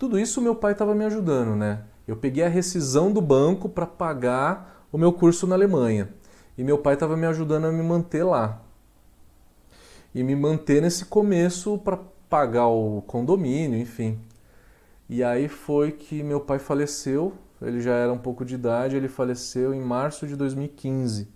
[0.00, 1.82] tudo isso meu pai estava me ajudando, né?
[2.08, 6.08] Eu peguei a rescisão do banco para pagar o meu curso na Alemanha.
[6.56, 8.62] E meu pai estava me ajudando a me manter lá.
[10.14, 11.98] E me manter nesse começo para
[12.30, 14.18] pagar o condomínio, enfim.
[15.06, 19.06] E aí foi que meu pai faleceu, ele já era um pouco de idade, ele
[19.06, 21.28] faleceu em março de 2015.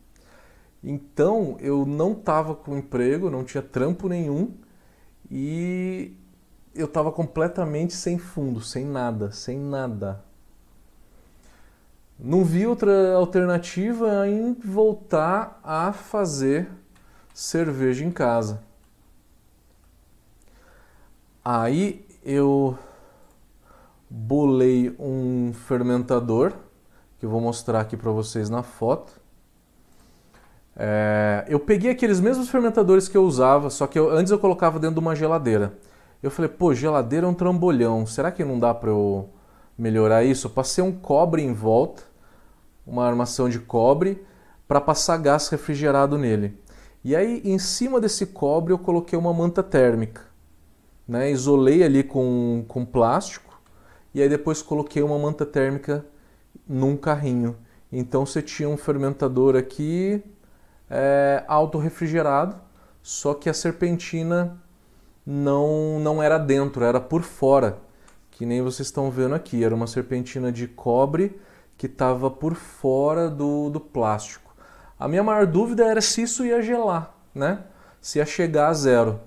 [0.82, 4.54] Então eu não estava com emprego, não tinha trampo nenhum
[5.30, 6.16] e
[6.74, 10.22] eu estava completamente sem fundo, sem nada, sem nada.
[12.18, 16.68] Não vi outra alternativa em voltar a fazer
[17.32, 18.62] cerveja em casa.
[21.44, 22.78] Aí eu
[24.08, 26.52] bolei um fermentador
[27.18, 29.12] que eu vou mostrar aqui para vocês na foto.
[30.76, 34.78] É, eu peguei aqueles mesmos fermentadores que eu usava, só que eu, antes eu colocava
[34.78, 35.76] dentro de uma geladeira.
[36.24, 38.06] Eu falei, pô, geladeira é um trambolhão.
[38.06, 39.28] Será que não dá para eu
[39.76, 40.46] melhorar isso?
[40.46, 42.02] Eu passei um cobre em volta,
[42.86, 44.24] uma armação de cobre,
[44.66, 46.58] para passar gás refrigerado nele.
[47.04, 50.22] E aí, em cima desse cobre, eu coloquei uma manta térmica.
[51.06, 51.30] Né?
[51.30, 53.60] Isolei ali com, com plástico
[54.14, 56.06] e aí depois coloquei uma manta térmica
[56.66, 57.54] num carrinho.
[57.92, 60.24] Então você tinha um fermentador aqui
[60.88, 62.56] é, auto-refrigerado,
[63.02, 64.63] só que a serpentina
[65.26, 67.78] não, não era dentro, era por fora,
[68.30, 69.64] que nem vocês estão vendo aqui.
[69.64, 71.40] Era uma serpentina de cobre
[71.76, 74.54] que estava por fora do, do plástico.
[74.98, 77.64] A minha maior dúvida era se isso ia gelar, né?
[78.00, 79.20] Se ia chegar a zero.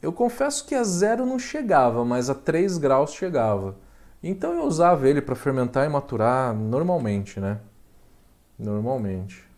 [0.00, 3.76] Eu confesso que a zero não chegava, mas a 3 graus chegava.
[4.20, 7.60] Então eu usava ele para fermentar e maturar normalmente, né?
[8.58, 9.51] Normalmente.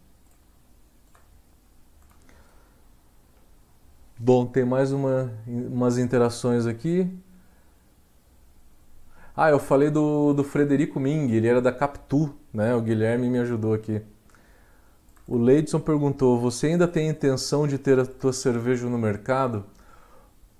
[4.17, 7.11] Bom, tem mais uma, umas interações aqui.
[9.37, 12.75] Ah, eu falei do, do Frederico Ming, ele era da Captu, né?
[12.77, 14.01] O Guilherme me ajudou aqui.
[15.27, 19.65] O Leidson perguntou: Você ainda tem intenção de ter a tua cerveja no mercado?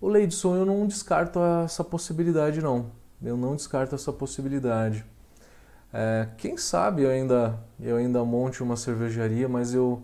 [0.01, 2.91] O Leidson, eu não descarto essa possibilidade, não.
[3.23, 5.05] Eu não descarto essa possibilidade.
[5.93, 10.03] É, quem sabe eu ainda, eu ainda monte uma cervejaria, mas eu,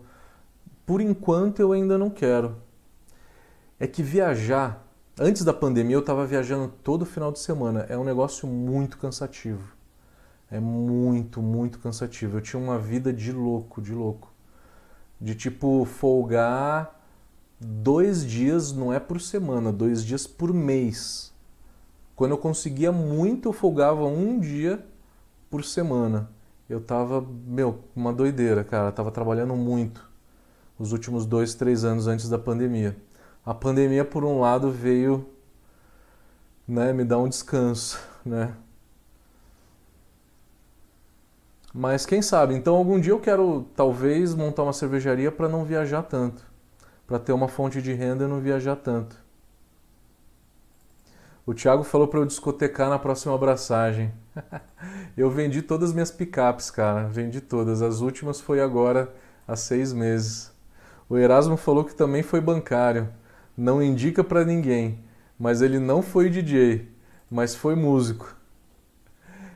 [0.85, 2.55] por enquanto, eu ainda não quero
[3.81, 4.87] é que viajar,
[5.19, 9.75] antes da pandemia eu estava viajando todo final de semana, é um negócio muito cansativo.
[10.51, 12.37] É muito, muito cansativo.
[12.37, 14.31] Eu tinha uma vida de louco, de louco.
[15.19, 17.01] De tipo folgar
[17.59, 21.33] dois dias, não é por semana, dois dias por mês.
[22.15, 24.85] Quando eu conseguia muito, eu folgava um dia
[25.49, 26.29] por semana.
[26.69, 28.89] Eu tava, meu, uma doideira, cara.
[28.89, 30.07] Eu tava trabalhando muito
[30.77, 32.95] os últimos dois, três anos antes da pandemia
[33.45, 35.27] a pandemia, por um lado, veio
[36.67, 38.53] né, me dar um descanso, né?
[41.73, 42.53] Mas quem sabe?
[42.53, 46.45] Então, algum dia eu quero, talvez, montar uma cervejaria para não viajar tanto.
[47.07, 49.15] Para ter uma fonte de renda e não viajar tanto.
[51.45, 54.13] O Thiago falou para eu discotecar na próxima abraçagem.
[55.17, 57.07] eu vendi todas as minhas picapes, cara.
[57.07, 57.81] Vendi todas.
[57.81, 59.11] As últimas foi agora,
[59.47, 60.51] há seis meses.
[61.09, 63.09] O Erasmo falou que também foi bancário
[63.61, 64.97] não indica para ninguém,
[65.37, 66.87] mas ele não foi DJ,
[67.29, 68.35] mas foi músico.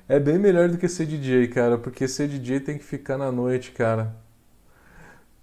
[0.07, 3.31] É bem melhor do que ser DJ, cara, porque ser DJ tem que ficar na
[3.31, 4.15] noite, cara.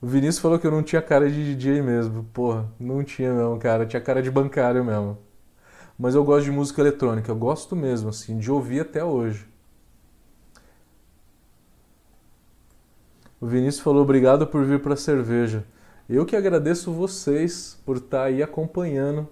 [0.01, 2.25] O Vinícius falou que eu não tinha cara de DJ mesmo.
[2.33, 3.85] Porra, não tinha não, cara.
[3.85, 5.19] Tinha cara de bancário mesmo.
[5.99, 7.31] Mas eu gosto de música eletrônica.
[7.31, 9.47] Eu gosto mesmo, assim, de ouvir até hoje.
[13.41, 15.65] O Vinícius falou obrigado por vir para cerveja.
[16.09, 19.29] Eu que agradeço vocês por estar tá aí acompanhando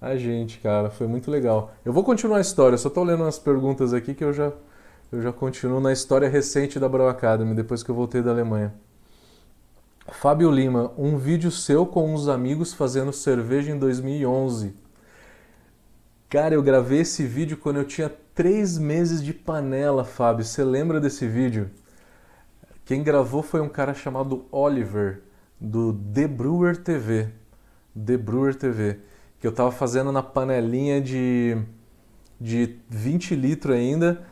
[0.00, 0.90] a gente, cara.
[0.90, 1.72] Foi muito legal.
[1.84, 4.52] Eu vou continuar a história, só estou lendo umas perguntas aqui que eu já,
[5.12, 8.74] eu já continuo na história recente da Brau Academy, depois que eu voltei da Alemanha.
[10.08, 14.74] Fábio Lima, um vídeo seu com uns amigos fazendo cerveja em 2011.
[16.28, 20.44] Cara, eu gravei esse vídeo quando eu tinha três meses de panela, Fábio.
[20.44, 21.70] Você lembra desse vídeo?
[22.84, 25.27] Quem gravou foi um cara chamado Oliver
[25.60, 27.28] do The Brewer TV.
[27.94, 29.00] The Brewer TV.
[29.40, 31.56] Que eu estava fazendo na panelinha de,
[32.40, 34.22] de 20 litros ainda,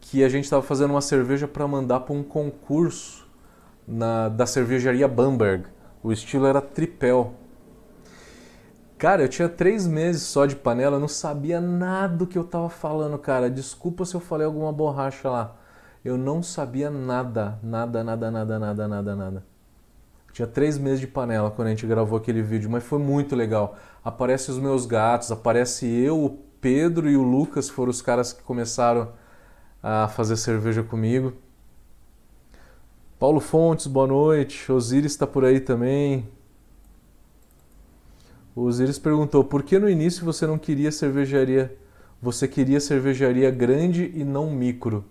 [0.00, 3.26] que a gente estava fazendo uma cerveja para mandar para um concurso
[3.86, 5.66] na, da cervejaria Bamberg.
[6.02, 7.34] O estilo era tripel.
[8.98, 12.42] Cara, eu tinha três meses só de panela, eu não sabia nada do que eu
[12.42, 13.50] estava falando, cara.
[13.50, 15.56] Desculpa se eu falei alguma borracha lá.
[16.04, 19.53] Eu não sabia nada, nada, nada, nada, nada, nada, nada.
[20.34, 23.78] Tinha três meses de panela quando a gente gravou aquele vídeo, mas foi muito legal.
[24.04, 26.30] Aparece os meus gatos, aparece eu, o
[26.60, 29.12] Pedro e o Lucas, foram os caras que começaram
[29.80, 31.34] a fazer cerveja comigo.
[33.16, 34.72] Paulo Fontes, boa noite.
[34.72, 36.28] Osiris está por aí também.
[38.56, 41.78] O Osiris perguntou: por que no início você não queria cervejaria?
[42.20, 45.04] Você queria cervejaria grande e não micro?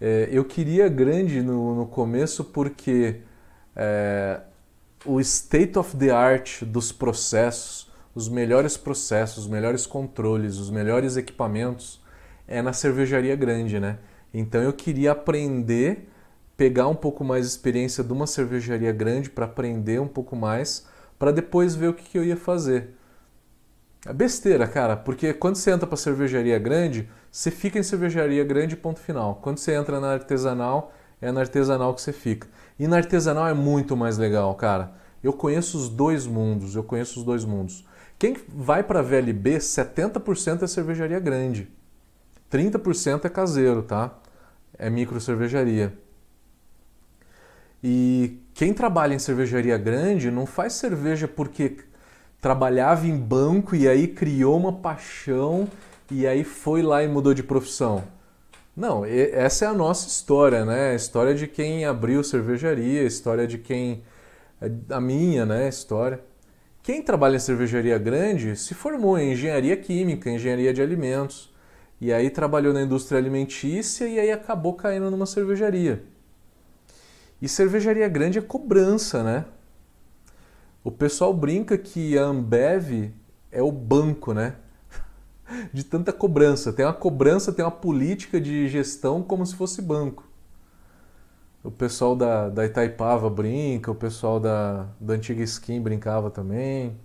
[0.00, 3.22] É, eu queria grande no, no começo porque
[3.78, 4.40] é,
[5.04, 11.16] o state of the art dos processos, os melhores processos, os melhores controles, os melhores
[11.16, 12.02] equipamentos
[12.48, 13.98] é na cervejaria grande, né?
[14.34, 16.08] Então eu queria aprender,
[16.56, 20.86] pegar um pouco mais de experiência de uma cervejaria grande para aprender um pouco mais,
[21.16, 22.94] para depois ver o que, que eu ia fazer.
[24.06, 28.76] É besteira, cara, porque quando você entra para cervejaria grande, você fica em cervejaria grande
[28.76, 29.36] ponto final.
[29.36, 32.48] Quando você entra na artesanal, é na artesanal que você fica.
[32.78, 34.92] E na artesanal é muito mais legal, cara.
[35.22, 37.84] Eu conheço os dois mundos, eu conheço os dois mundos.
[38.18, 41.68] Quem vai para a VLB, 70% é cervejaria grande.
[42.50, 44.16] 30% é caseiro, tá?
[44.78, 45.92] É micro cervejaria.
[47.82, 51.78] E quem trabalha em cervejaria grande não faz cerveja porque
[52.40, 55.68] trabalhava em banco e aí criou uma paixão
[56.10, 58.04] e aí foi lá e mudou de profissão.
[58.78, 60.92] Não, essa é a nossa história, né?
[60.92, 64.04] A história de quem abriu cervejaria, a história de quem.
[64.60, 65.64] É a minha, né?
[65.64, 66.20] A história.
[66.80, 71.52] Quem trabalha em cervejaria grande se formou em engenharia química, engenharia de alimentos,
[72.00, 76.04] e aí trabalhou na indústria alimentícia e aí acabou caindo numa cervejaria.
[77.42, 79.44] E cervejaria grande é cobrança, né?
[80.84, 83.10] O pessoal brinca que a Ambev
[83.50, 84.54] é o banco, né?
[85.72, 86.72] De tanta cobrança.
[86.72, 90.24] Tem uma cobrança, tem uma política de gestão como se fosse banco.
[91.62, 96.96] O pessoal da, da Itaipava brinca, o pessoal da, da antiga Skin brincava também.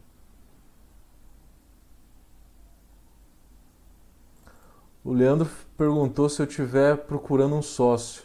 [5.04, 8.24] O Leandro perguntou se eu estiver procurando um sócio.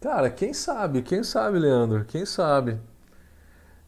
[0.00, 1.02] Cara, quem sabe?
[1.02, 2.04] Quem sabe, Leandro?
[2.04, 2.78] Quem sabe?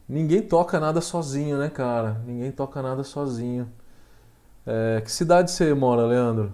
[0.07, 2.21] Ninguém toca nada sozinho, né, cara?
[2.25, 3.71] Ninguém toca nada sozinho.
[4.65, 6.53] É, que cidade você mora, Leandro?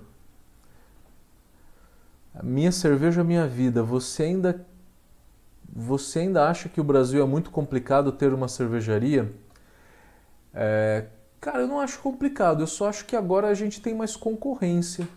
[2.43, 3.84] Minha cerveja, minha vida.
[3.84, 4.66] Você ainda
[5.74, 9.32] você ainda acha que o Brasil é muito complicado ter uma cervejaria?
[10.53, 11.05] É,
[11.39, 12.62] cara, eu não acho complicado.
[12.62, 15.07] Eu só acho que agora a gente tem mais concorrência.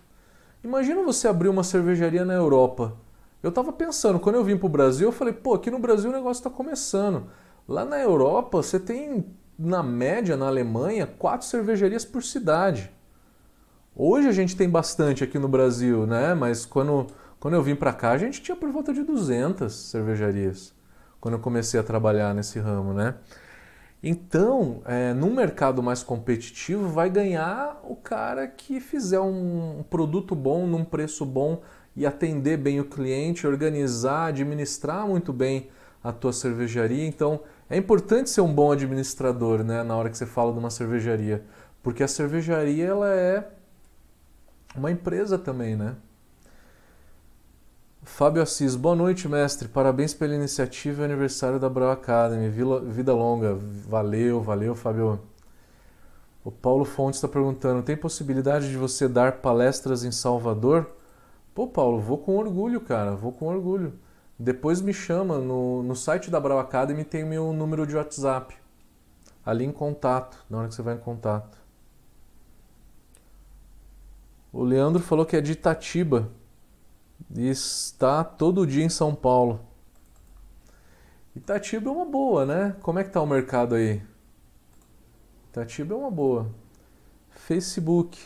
[0.62, 2.96] Imagina você abrir uma cervejaria na Europa.
[3.42, 6.10] Eu estava pensando, quando eu vim para o Brasil, eu falei, pô, aqui no Brasil
[6.10, 7.26] o negócio está começando.
[7.68, 9.26] Lá na Europa, você tem,
[9.58, 12.90] na média, na Alemanha, quatro cervejarias por cidade.
[13.96, 16.34] Hoje a gente tem bastante aqui no Brasil, né?
[16.34, 17.06] Mas quando,
[17.38, 20.74] quando eu vim para cá, a gente tinha por volta de 200 cervejarias.
[21.20, 23.14] Quando eu comecei a trabalhar nesse ramo, né?
[24.02, 30.66] Então, é, num mercado mais competitivo, vai ganhar o cara que fizer um produto bom,
[30.66, 31.62] num preço bom
[31.96, 35.68] e atender bem o cliente, organizar, administrar muito bem
[36.02, 37.06] a tua cervejaria.
[37.06, 40.70] Então, é importante ser um bom administrador, né, na hora que você fala de uma
[40.70, 41.44] cervejaria,
[41.82, 43.48] porque a cervejaria ela é
[44.76, 45.94] uma empresa também, né?
[48.02, 49.66] Fábio Assis, boa noite, mestre.
[49.66, 52.50] Parabéns pela iniciativa e aniversário da Brau Academy.
[52.50, 53.54] Vida longa.
[53.88, 55.20] Valeu, valeu, Fábio.
[56.44, 60.86] O Paulo Fontes está perguntando: tem possibilidade de você dar palestras em Salvador?
[61.54, 63.94] Pô, Paulo, vou com orgulho, cara, vou com orgulho.
[64.38, 68.56] Depois me chama, no, no site da Brau Academy tem meu número de WhatsApp.
[69.46, 71.58] Ali em contato, na hora que você vai em contato.
[74.52, 76.30] O Leandro falou que é de Itatiba
[77.34, 79.60] e está todo dia em São Paulo.
[81.34, 82.76] Itatiba é uma boa, né?
[82.80, 84.02] Como é que tá o mercado aí?
[85.48, 86.50] Itatiba é uma boa.
[87.30, 88.18] Facebook.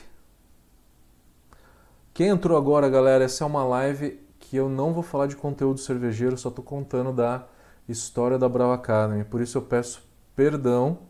[2.12, 5.78] Quem entrou agora, galera, essa é uma live que eu não vou falar de conteúdo
[5.78, 7.44] cervejeiro, só estou contando da
[7.86, 9.22] história da Brau Academy.
[9.22, 10.02] Por isso eu peço
[10.34, 11.00] perdão,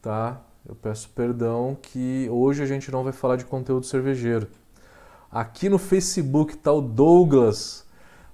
[0.00, 0.40] tá?
[0.68, 4.48] Eu peço perdão que hoje a gente não vai falar de conteúdo cervejeiro.
[5.30, 7.86] Aqui no Facebook tá o Douglas.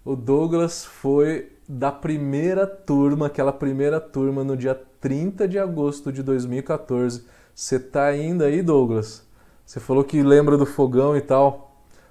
[0.02, 6.22] O Douglas foi da primeira turma, aquela primeira turma no dia 30 de agosto de
[6.22, 7.26] 2014.
[7.54, 9.22] Você tá ainda aí, Douglas?
[9.66, 11.67] Você falou que lembra do fogão e tal.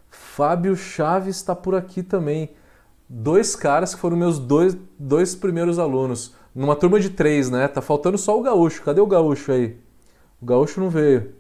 [0.09, 2.51] Fábio Chaves está por aqui também.
[3.09, 6.33] Dois caras que foram meus dois, dois primeiros alunos.
[6.53, 7.67] Numa turma de três, né?
[7.67, 8.83] Tá faltando só o gaúcho.
[8.83, 9.77] Cadê o gaúcho aí?
[10.41, 11.33] O gaúcho não veio.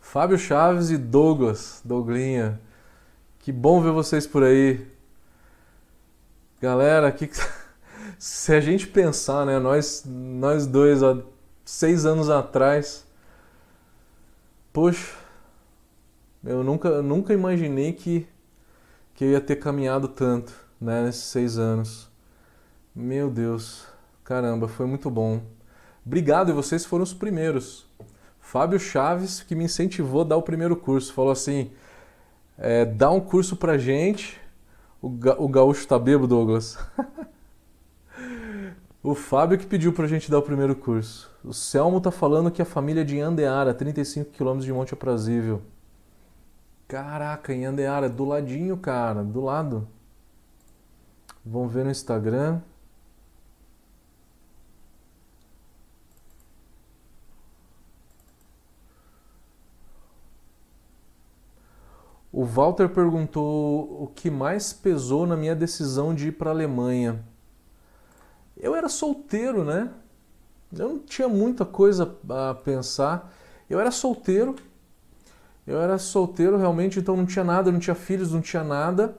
[0.00, 2.60] Fábio Chaves e Douglas, Douglinha.
[3.38, 4.86] Que bom ver vocês por aí.
[6.60, 7.30] Galera, que,
[8.18, 11.16] se a gente pensar, né, nós, nós dois há
[11.64, 13.06] seis anos atrás,
[14.72, 15.14] poxa,
[16.44, 18.26] eu nunca, nunca imaginei que,
[19.14, 22.08] que eu ia ter caminhado tanto, né, nesses seis anos.
[22.94, 23.86] Meu Deus,
[24.24, 25.42] caramba, foi muito bom.
[26.04, 27.86] Obrigado e vocês foram os primeiros.
[28.40, 31.12] Fábio Chaves, que me incentivou a dar o primeiro curso.
[31.12, 31.70] Falou assim:
[32.58, 34.40] é, dá um curso pra gente.
[35.00, 36.78] O, ga o gaúcho tá bebo, Douglas.
[39.02, 41.28] o Fábio que pediu pra gente dar o primeiro curso.
[41.44, 45.60] O Selmo tá falando que a família é de Andeara, 35 quilômetros de Monte Aprazível.
[46.86, 49.88] Caraca, em Andeara, do ladinho, cara, do lado.
[51.44, 52.60] Vamos ver no Instagram.
[62.30, 67.31] O Walter perguntou o que mais pesou na minha decisão de ir para a Alemanha.
[68.62, 69.90] Eu era solteiro, né?
[70.74, 73.30] Eu não tinha muita coisa a pensar.
[73.68, 74.56] Eu era solteiro
[75.66, 79.16] Eu era solteiro realmente, então não tinha nada, não tinha filhos, não tinha nada.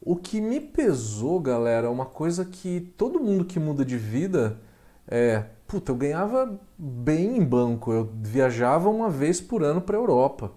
[0.00, 4.58] O que me pesou, galera, é uma coisa que todo mundo que muda de vida
[5.06, 10.52] é, puta, eu ganhava bem em banco, eu viajava uma vez por ano para Europa.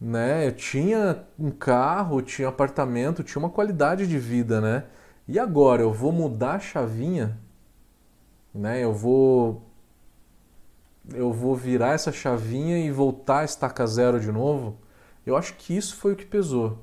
[0.00, 0.46] Né?
[0.46, 4.84] Eu tinha um carro, tinha apartamento, tinha uma qualidade de vida, né?
[5.28, 7.38] E agora eu vou mudar a chavinha,
[8.54, 8.82] né?
[8.82, 9.62] Eu vou
[11.14, 14.78] eu vou virar essa chavinha e voltar a estaca zero de novo.
[15.26, 16.78] Eu acho que isso foi o que pesou.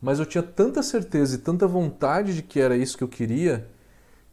[0.00, 3.68] Mas eu tinha tanta certeza e tanta vontade de que era isso que eu queria,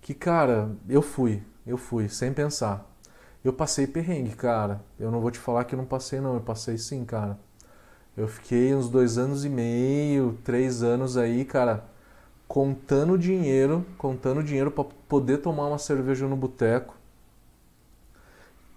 [0.02, 2.92] que cara, eu fui, eu fui, sem pensar.
[3.44, 4.82] Eu passei perrengue, cara.
[5.00, 6.36] Eu não vou te falar que eu não passei, não.
[6.36, 7.40] Eu passei sim, cara.
[8.18, 11.86] Eu fiquei uns dois anos e meio, três anos aí, cara,
[12.56, 16.96] contando dinheiro, contando dinheiro para poder tomar uma cerveja no boteco.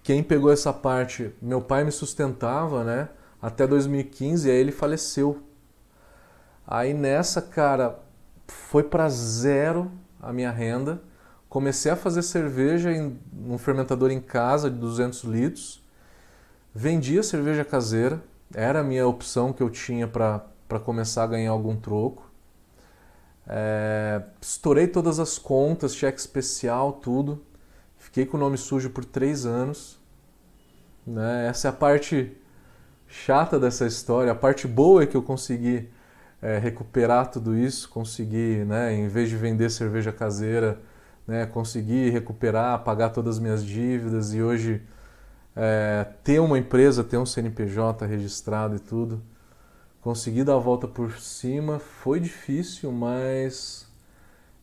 [0.03, 3.09] Quem pegou essa parte, meu pai me sustentava, né?
[3.41, 5.41] Até 2015, aí ele faleceu.
[6.67, 8.01] Aí nessa, cara,
[8.49, 11.01] foi para zero a minha renda.
[11.49, 13.17] Comecei a fazer cerveja em
[13.47, 15.81] um fermentador em casa de 200 litros.
[16.75, 18.21] Vendia cerveja caseira,
[18.53, 22.28] era a minha opção que eu tinha para começar a ganhar algum troco.
[23.49, 27.43] É, estourei todas as contas, cheque especial, tudo.
[27.97, 29.99] Fiquei com o nome sujo por três anos.
[31.07, 31.47] Né?
[31.49, 32.37] Essa é a parte
[33.07, 34.33] chata dessa história.
[34.33, 35.89] A parte boa é que eu consegui
[36.43, 40.79] é, recuperar tudo isso, consegui, né, em vez de vender cerveja caseira,
[41.27, 44.83] né, conseguir recuperar, pagar todas as minhas dívidas e hoje
[45.57, 49.21] é, ter uma empresa, ter um CNPJ registrado e tudo.
[50.01, 53.87] Consegui dar a volta por cima, foi difícil, mas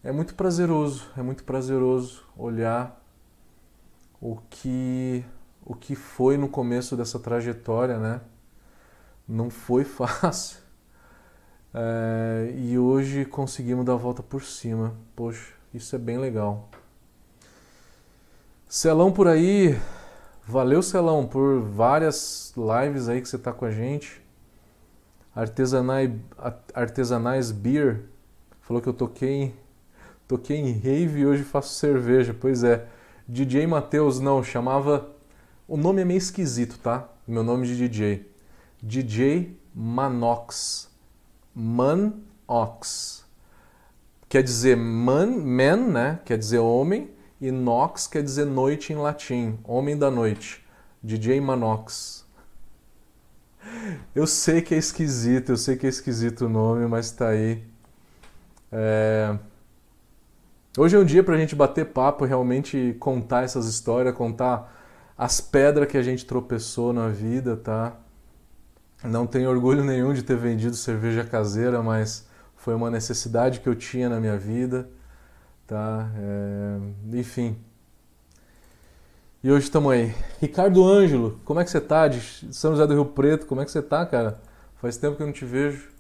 [0.04, 3.02] é muito prazeroso, é muito prazeroso olhar
[4.22, 5.26] o que
[5.66, 8.22] o que foi no começo dessa trajetória, né?
[9.28, 10.60] Não foi fácil.
[11.74, 14.96] É, e hoje conseguimos dar a volta por cima.
[15.16, 16.70] Poxa, isso é bem legal.
[18.70, 19.78] Celão por aí,
[20.48, 24.25] valeu Celão por várias lives aí que você tá com a gente.
[25.36, 26.12] Artesanais,
[26.74, 28.06] Artesanais Beer
[28.62, 29.54] falou que eu toquei,
[30.26, 32.34] toquei em rave e hoje faço cerveja.
[32.34, 32.88] Pois é,
[33.28, 35.10] DJ Matheus não, chamava.
[35.68, 37.10] O nome é meio esquisito, tá?
[37.28, 38.32] Meu nome de DJ.
[38.82, 40.90] DJ Manox.
[41.54, 43.26] Manox.
[44.30, 46.20] Quer dizer man, man, né?
[46.24, 47.12] Quer dizer homem.
[47.42, 49.60] E nox quer dizer noite em latim.
[49.66, 50.66] Homem da noite.
[51.04, 52.25] DJ Manox.
[54.16, 57.64] Eu sei que é esquisito, eu sei que é esquisito o nome, mas tá aí.
[58.72, 59.38] É...
[60.78, 64.74] Hoje é um dia pra gente bater papo, realmente contar essas histórias, contar
[65.18, 67.96] as pedras que a gente tropeçou na vida, tá?
[69.04, 73.76] Não tenho orgulho nenhum de ter vendido cerveja caseira, mas foi uma necessidade que eu
[73.76, 74.90] tinha na minha vida,
[75.68, 76.10] tá?
[76.18, 77.18] É...
[77.18, 77.58] Enfim.
[79.46, 80.12] E hoje estamos aí.
[80.42, 82.08] Ricardo Ângelo, como é que você tá?
[82.08, 82.20] De
[82.52, 84.42] São José do Rio Preto, como é que você tá, cara?
[84.82, 85.92] Faz tempo que eu não te vejo.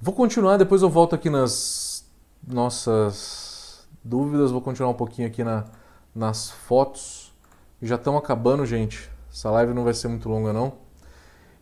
[0.00, 2.04] Vou continuar, depois eu volto aqui nas
[2.44, 5.66] nossas dúvidas, vou continuar um pouquinho aqui na,
[6.12, 7.32] nas fotos.
[7.80, 9.08] Já estão acabando, gente.
[9.32, 10.72] Essa live não vai ser muito longa, não.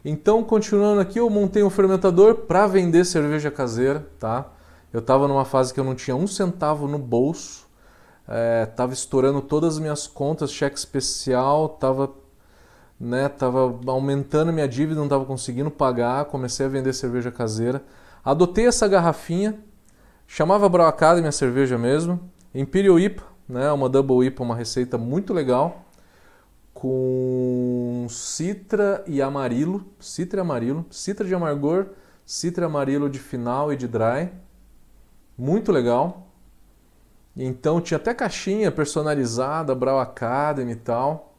[0.03, 4.51] Então, continuando aqui, eu montei um fermentador para vender cerveja caseira, tá?
[4.91, 7.62] Eu estava numa fase que eu não tinha um centavo no bolso,
[8.29, 12.11] é, estourando todas as minhas contas, cheque especial, estava
[13.03, 17.83] né, tava aumentando minha dívida, não estava conseguindo pagar, comecei a vender cerveja caseira.
[18.25, 19.59] Adotei essa garrafinha,
[20.25, 22.21] chamava Brau Academy a cerveja mesmo,
[22.55, 25.85] Imperial IPA, né, uma Double IPA, uma receita muito legal
[26.73, 31.87] com citra e amarilo, citra e amarilo, citra de amargor,
[32.25, 34.31] citra amarilo de final e de dry.
[35.37, 36.29] Muito legal.
[37.37, 41.35] Então tinha até caixinha personalizada, Brau Academy e tal.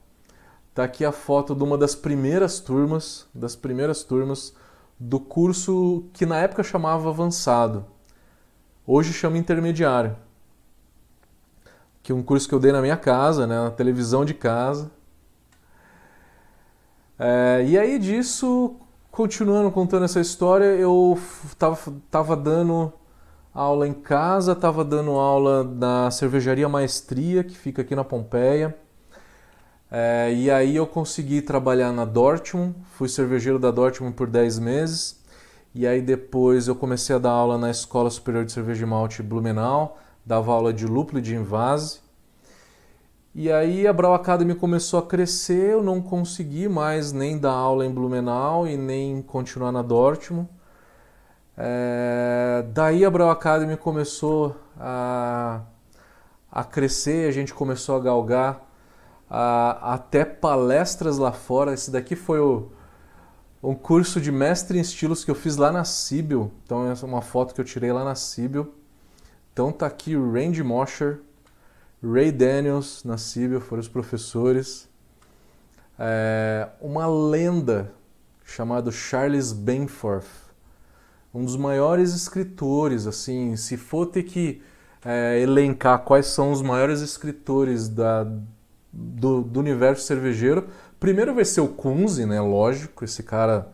[0.74, 4.56] Tá aqui a foto de uma das primeiras turmas, das primeiras turmas
[5.00, 7.86] do curso que na época chamava avançado.
[8.86, 10.16] Hoje chama intermediário.
[12.02, 14.92] Que é um curso que eu dei na minha casa, né, na televisão de casa
[17.18, 18.76] é, e aí disso,
[19.12, 21.18] continuando contando essa história, eu
[21.58, 21.78] tava,
[22.10, 22.92] tava dando
[23.54, 28.76] aula em casa, tava dando aula na cervejaria Maestria, que fica aqui na Pompeia.
[29.92, 35.22] É, e aí eu consegui trabalhar na Dortmund, fui cervejeiro da Dortmund por 10 meses.
[35.76, 39.22] E aí depois eu comecei a dar aula na Escola Superior de Cerveja e Malte
[39.22, 42.02] Blumenau, dava aula de lúpulo e de invase.
[43.36, 47.86] E aí a Brau Academy começou a crescer, eu não consegui mais nem dar aula
[47.86, 50.48] em Blumenau e nem continuar na Dortmund.
[51.58, 55.62] É, daí a Brau Academy começou a,
[56.52, 58.68] a crescer, a gente começou a galgar
[59.30, 61.74] a, até palestras lá fora.
[61.74, 62.72] Esse daqui foi o,
[63.62, 66.52] um curso de mestre em estilos que eu fiz lá na Sibyl.
[66.66, 68.74] Então essa é uma foto que eu tirei lá na Sibyl.
[69.52, 71.20] Então tá aqui o Randy Mosher,
[72.04, 74.90] Ray Daniels na Sibyl, foram os professores.
[75.98, 77.94] É, uma lenda
[78.44, 80.28] chamado Charles Benforth,
[81.34, 84.62] um dos maiores escritores, assim, se for ter que
[85.04, 88.26] é, elencar quais são os maiores escritores da,
[88.92, 90.68] do, do universo cervejeiro,
[91.00, 92.40] primeiro vai ser o Kunze, né?
[92.40, 93.68] Lógico, esse cara,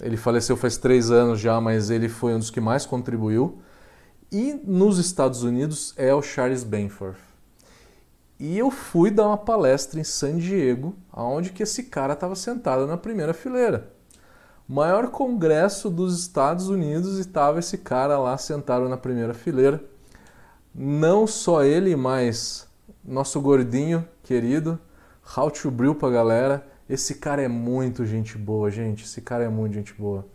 [0.00, 3.58] ele faleceu faz três anos já, mas ele foi um dos que mais contribuiu.
[4.30, 7.16] E nos Estados Unidos é o Charles Benforth.
[8.38, 12.86] E eu fui dar uma palestra em San Diego, aonde que esse cara estava sentado
[12.86, 13.93] na primeira fileira.
[14.66, 19.84] Maior congresso dos Estados Unidos e estava esse cara lá sentado na primeira fileira.
[20.74, 22.66] Não só ele, mas
[23.04, 24.78] nosso gordinho querido,
[25.36, 26.66] How to Brew pra galera.
[26.88, 29.04] Esse cara é muito gente boa, gente.
[29.04, 30.26] Esse cara é muito gente boa.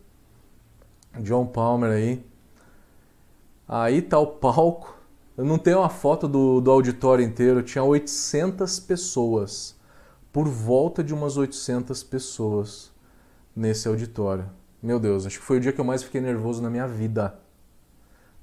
[1.21, 2.23] John Palmer aí.
[3.67, 4.95] Aí tá o palco.
[5.36, 7.63] Eu não tenho uma foto do, do auditório inteiro.
[7.63, 9.75] Tinha 800 pessoas.
[10.32, 12.91] Por volta de umas 800 pessoas
[13.60, 14.49] nesse auditório.
[14.82, 17.38] Meu Deus, acho que foi o dia que eu mais fiquei nervoso na minha vida.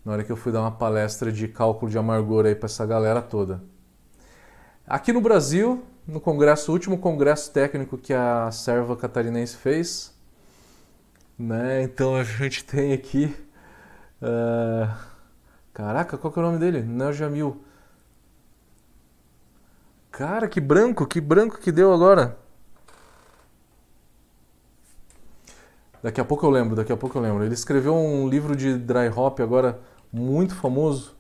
[0.04, 2.84] Na hora que eu fui dar uma palestra de cálculo de amargor aí pra essa
[2.84, 3.64] galera toda.
[4.86, 10.14] Aqui no Brasil, no congresso, último congresso técnico que a serva catarinense fez,
[11.38, 11.82] né?
[11.82, 13.34] Então a gente tem aqui,
[14.20, 14.94] uh...
[15.72, 16.82] caraca, qual que é o nome dele?
[16.82, 17.64] Nel Jamil.
[20.10, 22.38] Cara, que branco, que branco que deu agora.
[26.06, 27.42] Daqui a pouco eu lembro, daqui a pouco eu lembro.
[27.42, 29.80] Ele escreveu um livro de dry hop agora
[30.12, 31.16] muito famoso.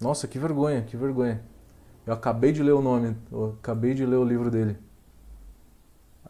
[0.00, 1.42] Nossa, que vergonha, que vergonha.
[2.06, 4.78] Eu acabei de ler o nome, eu acabei de ler o livro dele.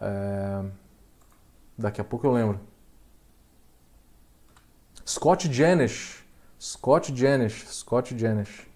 [0.01, 0.65] É...
[1.77, 2.59] Daqui a pouco eu lembro.
[5.07, 6.25] Scott Janish.
[6.59, 7.67] Scott Janish.
[7.67, 8.67] Scott Janish.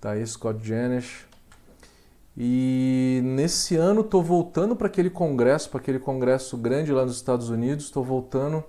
[0.00, 1.28] Tá aí, Scott Janish.
[2.42, 7.50] E nesse ano estou voltando para aquele congresso, para aquele congresso grande lá nos Estados
[7.50, 7.84] Unidos.
[7.84, 8.64] Estou voltando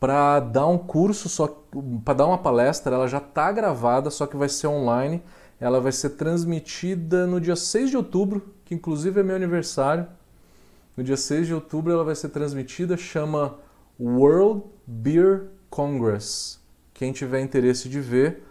[0.00, 1.46] para dar um curso, só
[2.04, 2.96] para dar uma palestra.
[2.96, 5.22] Ela já está gravada, só que vai ser online.
[5.60, 10.04] Ela vai ser transmitida no dia 6 de outubro, que inclusive é meu aniversário.
[10.96, 13.58] No dia 6 de outubro ela vai ser transmitida, chama
[14.00, 16.58] World Beer Congress.
[16.92, 18.42] Quem tiver interesse de ver,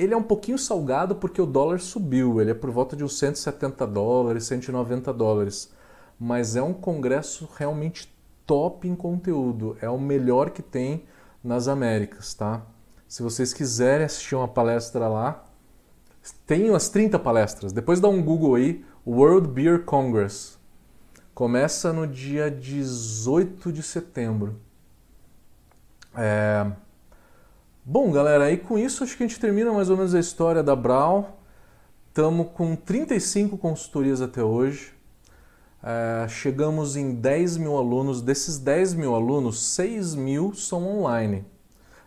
[0.00, 3.18] ele é um pouquinho salgado porque o dólar subiu, ele é por volta de uns
[3.18, 5.70] 170 dólares, 190 dólares.
[6.18, 8.10] Mas é um congresso realmente
[8.46, 11.04] top em conteúdo, é o melhor que tem
[11.44, 12.62] nas Américas, tá?
[13.06, 15.44] Se vocês quiserem assistir uma palestra lá,
[16.46, 17.72] tem umas 30 palestras.
[17.72, 20.58] Depois dá um Google aí, World Beer Congress.
[21.34, 24.56] Começa no dia 18 de setembro.
[26.14, 26.70] É...
[27.82, 30.62] Bom, galera, aí com isso acho que a gente termina mais ou menos a história
[30.62, 31.40] da Brau.
[32.08, 34.92] Estamos com 35 consultorias até hoje.
[35.82, 36.28] É...
[36.28, 38.20] chegamos em 10 mil alunos.
[38.20, 41.42] Desses 10 mil alunos, 6 mil são online.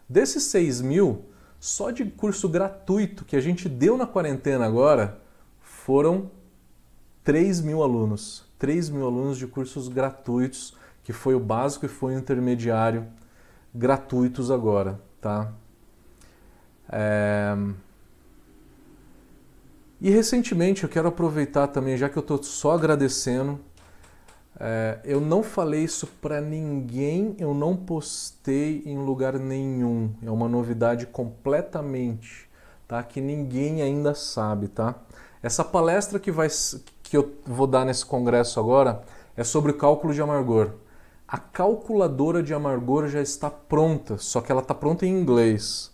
[0.08, 1.26] Desses 6 mil,
[1.60, 5.20] só de curso gratuito que a gente deu na quarentena agora
[5.60, 6.30] foram
[7.24, 8.46] 3 mil alunos.
[8.60, 13.08] 3 mil alunos de cursos gratuitos, que foi o básico e foi o intermediário
[13.74, 15.52] gratuitos agora, tá?
[16.90, 17.56] É...
[20.02, 23.58] E recentemente eu quero aproveitar também, já que eu estou só agradecendo,
[24.60, 30.14] é, eu não falei isso para ninguém, eu não postei em lugar nenhum.
[30.22, 32.50] É uma novidade completamente,
[32.86, 33.02] tá?
[33.02, 34.96] Que ninguém ainda sabe, tá?
[35.42, 36.50] Essa palestra que, vai,
[37.02, 39.04] que eu vou dar nesse congresso agora
[39.38, 40.72] é sobre cálculo de amargor.
[41.26, 45.93] A calculadora de amargor já está pronta, só que ela está pronta em inglês.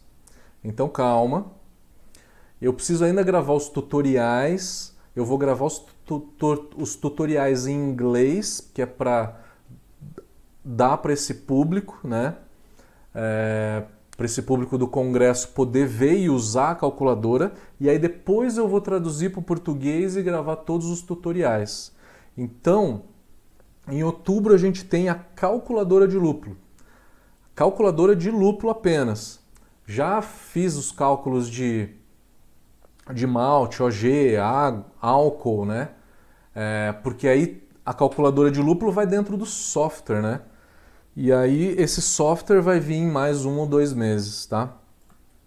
[0.64, 1.52] Então calma.
[2.62, 4.96] Eu preciso ainda gravar os tutoriais.
[5.16, 9.40] Eu vou gravar os tutor, os tutoriais em inglês, que é para
[10.64, 12.36] dar para esse público, né?
[13.14, 13.84] É,
[14.16, 18.68] para esse público do congresso poder ver e usar a calculadora, e aí depois eu
[18.68, 21.94] vou traduzir para o português e gravar todos os tutoriais.
[22.38, 23.04] Então,
[23.88, 26.58] em outubro a gente tem a calculadora de lúpulo.
[27.56, 29.39] Calculadora de lúpulo apenas.
[29.90, 31.90] Já fiz os cálculos de
[33.12, 34.38] de malte, OG,
[35.02, 35.90] álcool, né?
[36.54, 40.42] É, porque aí a calculadora de lúpulo vai dentro do software, né?
[41.16, 44.78] E aí esse software vai vir em mais um ou dois meses, tá?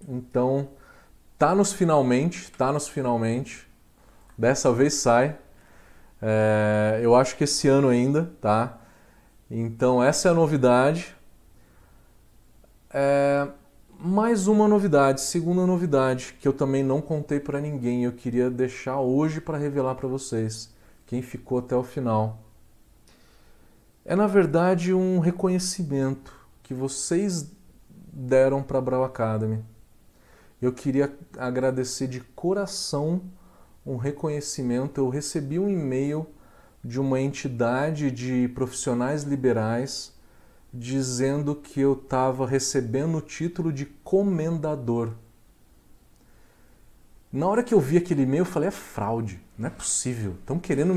[0.09, 0.71] Então
[1.39, 3.71] tá nos finalmente, tá nos finalmente.
[4.37, 5.39] Dessa vez sai.
[6.21, 8.77] É, eu acho que esse ano ainda, tá?
[9.49, 11.15] Então essa é a novidade.
[12.93, 13.47] É,
[14.05, 18.03] mais uma novidade, segunda novidade que eu também não contei para ninguém.
[18.03, 20.75] Eu queria deixar hoje para revelar para vocês.
[21.07, 22.43] Quem ficou até o final.
[24.05, 26.35] É na verdade um reconhecimento
[26.65, 27.53] que vocês
[28.13, 29.65] deram para a Brau Academy.
[30.61, 33.23] Eu queria agradecer de coração
[33.87, 35.01] um reconhecimento.
[35.01, 36.27] Eu recebi um e-mail
[36.85, 40.13] de uma entidade de profissionais liberais
[40.73, 45.13] dizendo que eu estava recebendo o título de comendador.
[47.33, 50.35] Na hora que eu vi aquele e-mail, eu falei: é fraude, não é possível.
[50.41, 50.95] Estão querendo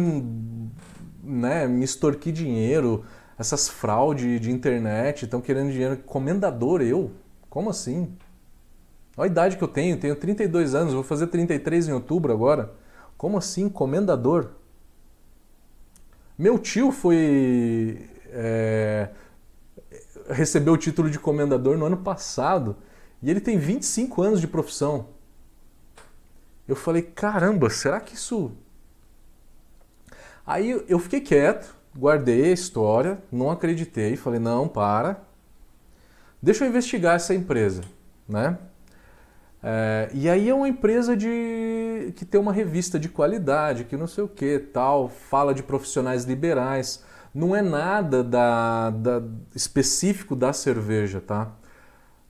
[1.24, 3.06] né, me extorquir dinheiro,
[3.38, 5.98] essas fraudes de internet, estão querendo dinheiro.
[5.98, 7.12] Comendador, eu?
[7.50, 8.16] Como assim?
[9.18, 12.74] Olha a idade que eu tenho, tenho 32 anos, vou fazer 33 em outubro agora.
[13.18, 14.52] Como assim, comendador?
[16.38, 18.10] Meu tio foi.
[18.28, 19.10] É,
[20.30, 22.76] recebeu o título de comendador no ano passado
[23.22, 25.08] e ele tem 25 anos de profissão.
[26.68, 28.52] Eu falei, caramba, será que isso.
[30.46, 35.22] Aí eu fiquei quieto, guardei a história, não acreditei, falei, não, para.
[36.42, 37.82] Deixa eu investigar essa empresa,
[38.28, 38.58] né?
[39.64, 44.06] É, e aí é uma empresa de que tem uma revista de qualidade, que não
[44.06, 47.04] sei o que, tal, fala de profissionais liberais.
[47.36, 49.22] Não é nada da, da,
[49.54, 51.52] específico da cerveja, tá?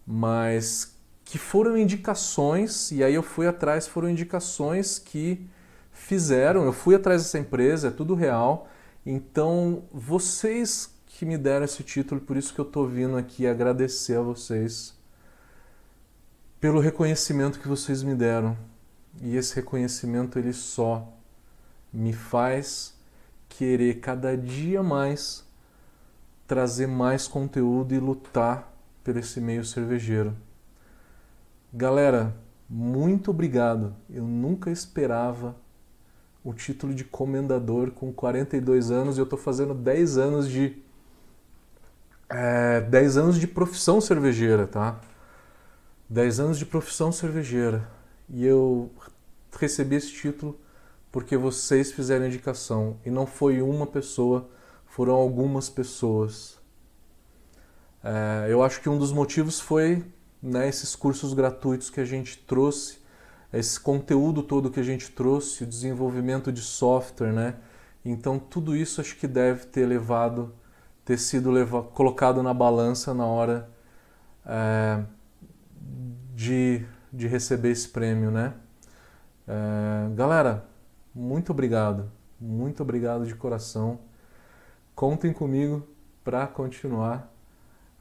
[0.05, 5.47] Mas que foram indicações, e aí eu fui atrás, foram indicações que
[5.91, 8.67] fizeram, eu fui atrás dessa empresa, é tudo real.
[9.05, 14.17] Então, vocês que me deram esse título, por isso que eu estou vindo aqui agradecer
[14.17, 14.95] a vocês
[16.59, 18.57] pelo reconhecimento que vocês me deram.
[19.21, 21.07] E esse reconhecimento ele só
[21.93, 22.94] me faz
[23.57, 25.45] querer cada dia mais
[26.45, 28.71] trazer mais conteúdo e lutar
[29.03, 30.35] por esse meio cervejeiro.
[31.73, 32.35] Galera,
[32.69, 33.95] muito obrigado.
[34.09, 35.55] Eu nunca esperava
[36.43, 40.77] o título de comendador com 42 anos e eu estou fazendo 10 anos de
[42.29, 44.99] é, 10 anos de profissão cervejeira, tá?
[46.09, 47.87] 10 anos de profissão cervejeira
[48.29, 48.91] e eu
[49.57, 50.59] recebi esse título
[51.15, 54.49] porque vocês fizeram indicação e não foi uma pessoa,
[54.85, 56.59] foram algumas pessoas.
[58.03, 60.03] É, eu acho que um dos motivos foi
[60.43, 62.97] né, esses cursos gratuitos que a gente trouxe,
[63.53, 67.55] esse conteúdo todo que a gente trouxe, o desenvolvimento de software, né?
[68.03, 70.53] Então tudo isso acho que deve ter levado,
[71.05, 73.69] ter sido levado, colocado na balança na hora
[74.45, 75.01] é,
[76.35, 78.53] de, de receber esse prêmio, né?
[79.47, 80.74] É, galera,
[81.15, 83.99] muito obrigado, muito obrigado de coração.
[84.93, 85.87] Contem comigo
[86.23, 87.31] para continuar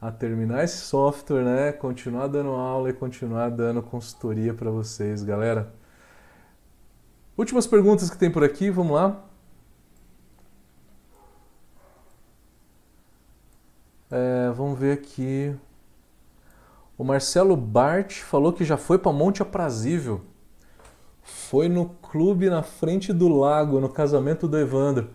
[0.01, 1.73] a terminar esse software, né?
[1.73, 5.73] Continuar dando aula e continuar dando consultoria para vocês, galera.
[7.39, 9.25] Últimas perguntas que tem por aqui, vamos lá.
[14.11, 15.55] É, vamos ver aqui.
[16.97, 20.21] O Marcelo Bart falou que já foi para Monte Aprazível.
[21.25, 25.09] Foi no clube na frente do lago, no casamento do Evandro.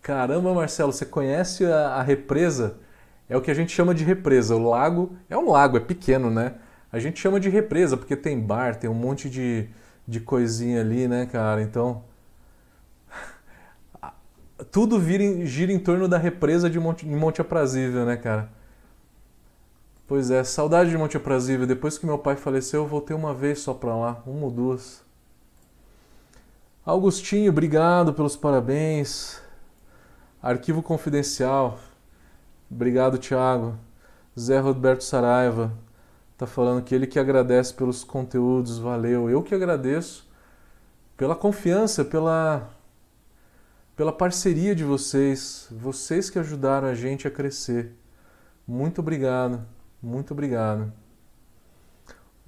[0.00, 2.76] Caramba, Marcelo, você conhece a, a represa?
[3.28, 4.54] É o que a gente chama de represa.
[4.54, 6.54] O lago é um lago, é pequeno, né?
[6.92, 9.68] A gente chama de represa porque tem bar, tem um monte de,
[10.06, 11.60] de coisinha ali, né, cara?
[11.60, 12.04] Então.
[14.70, 18.48] Tudo vira, gira em torno da represa de Monte, de Monte Aprazível, né, cara?
[20.06, 21.66] Pois é, saudade de Monte Aprazível.
[21.66, 25.07] Depois que meu pai faleceu, eu voltei uma vez só para lá, uma ou duas.
[26.88, 29.42] Augustinho, obrigado pelos parabéns.
[30.42, 31.78] Arquivo Confidencial.
[32.70, 33.78] Obrigado, Thiago.
[34.40, 35.70] Zé Roberto Saraiva
[36.38, 39.28] tá falando que ele que agradece pelos conteúdos, valeu.
[39.28, 40.26] Eu que agradeço
[41.14, 42.70] pela confiança, pela
[43.94, 47.92] pela parceria de vocês, vocês que ajudaram a gente a crescer.
[48.66, 49.60] Muito obrigado.
[50.02, 50.90] Muito obrigado.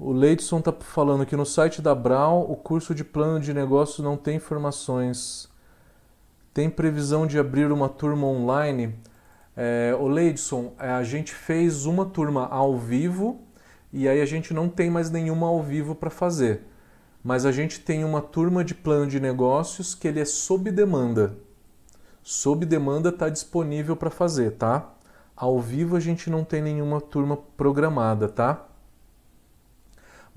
[0.02, 4.02] O Leidson está falando que no site da Brown o curso de plano de negócio
[4.02, 5.46] não tem informações.
[6.54, 8.94] Tem previsão de abrir uma turma online?
[9.54, 13.42] É, o Leidson, é, a gente fez uma turma ao vivo
[13.92, 16.62] e aí a gente não tem mais nenhuma ao vivo para fazer.
[17.22, 21.36] mas a gente tem uma turma de plano de negócios que ele é sob demanda.
[22.22, 24.94] Sob demanda está disponível para fazer, tá?
[25.36, 28.69] Ao vivo a gente não tem nenhuma turma programada, tá?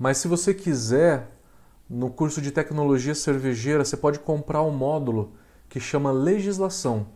[0.04, 1.30] Mas se você quiser,
[1.88, 5.32] no curso de tecnologia cervejeira, você pode comprar um módulo
[5.66, 7.06] que chama legislação.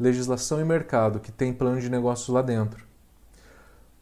[0.00, 2.82] Legislação e mercado, que tem plano de negócios lá dentro.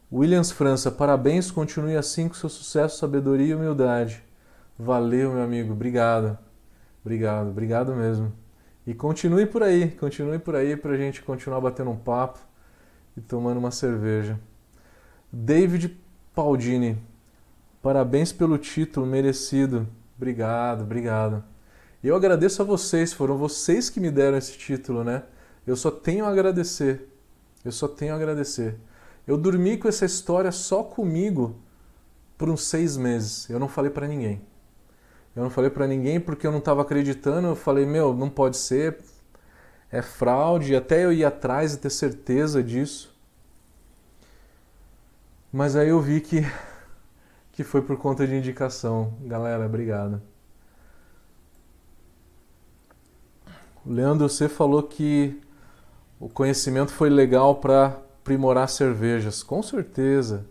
[0.09, 4.23] Williams França, parabéns, continue assim com seu sucesso, sabedoria e humildade.
[4.79, 6.37] Valeu, meu amigo, obrigado.
[7.03, 8.31] Obrigado, obrigado mesmo.
[8.85, 12.39] E continue por aí, continue por aí para a gente continuar batendo um papo
[13.17, 14.39] e tomando uma cerveja.
[15.29, 15.99] David
[16.33, 16.97] Paldini,
[17.81, 19.87] parabéns pelo título merecido.
[20.15, 21.43] Obrigado, obrigado.
[22.03, 25.23] Eu agradeço a vocês, foram vocês que me deram esse título, né?
[25.65, 27.07] Eu só tenho a agradecer.
[27.65, 28.77] Eu só tenho a agradecer.
[29.27, 31.57] Eu dormi com essa história só comigo
[32.37, 33.49] por uns seis meses.
[33.49, 34.41] Eu não falei para ninguém.
[35.35, 37.49] Eu não falei para ninguém porque eu não estava acreditando.
[37.49, 38.99] Eu falei, meu, não pode ser.
[39.91, 40.75] É fraude.
[40.75, 43.13] Até eu ir atrás e ter certeza disso.
[45.51, 46.45] Mas aí eu vi que,
[47.57, 49.15] que foi por conta de indicação.
[49.21, 50.21] Galera, obrigado.
[53.83, 55.41] Leandro, você falou que
[56.19, 60.45] o conhecimento foi legal para aprimorar cervejas, com certeza.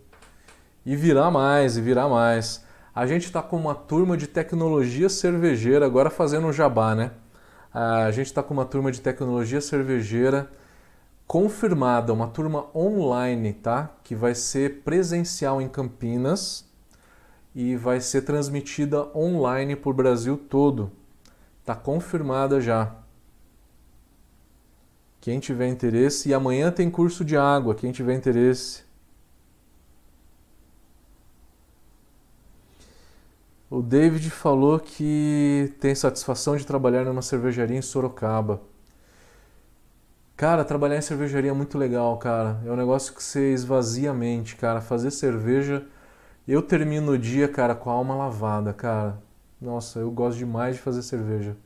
[0.85, 2.65] E virá mais, e virá mais.
[2.93, 7.11] A gente está com uma turma de tecnologia cervejeira, agora fazendo um jabá, né?
[7.73, 10.51] A gente está com uma turma de tecnologia cervejeira
[11.25, 13.91] confirmada, uma turma online, tá?
[14.03, 16.66] Que vai ser presencial em Campinas
[17.59, 20.91] e vai ser transmitida online por Brasil todo.
[21.65, 22.95] Tá confirmada já.
[25.19, 28.83] Quem tiver interesse, e amanhã tem curso de água, quem tiver interesse.
[33.71, 38.61] O David falou que tem satisfação de trabalhar numa cervejaria em Sorocaba.
[40.35, 42.61] Cara, trabalhar em cervejaria é muito legal, cara.
[42.63, 44.79] É um negócio que você esvazia a mente, cara.
[44.79, 45.87] Fazer cerveja.
[46.47, 49.21] Eu termino o dia, cara, com a alma lavada, cara.
[49.59, 51.57] Nossa, eu gosto demais de fazer cerveja.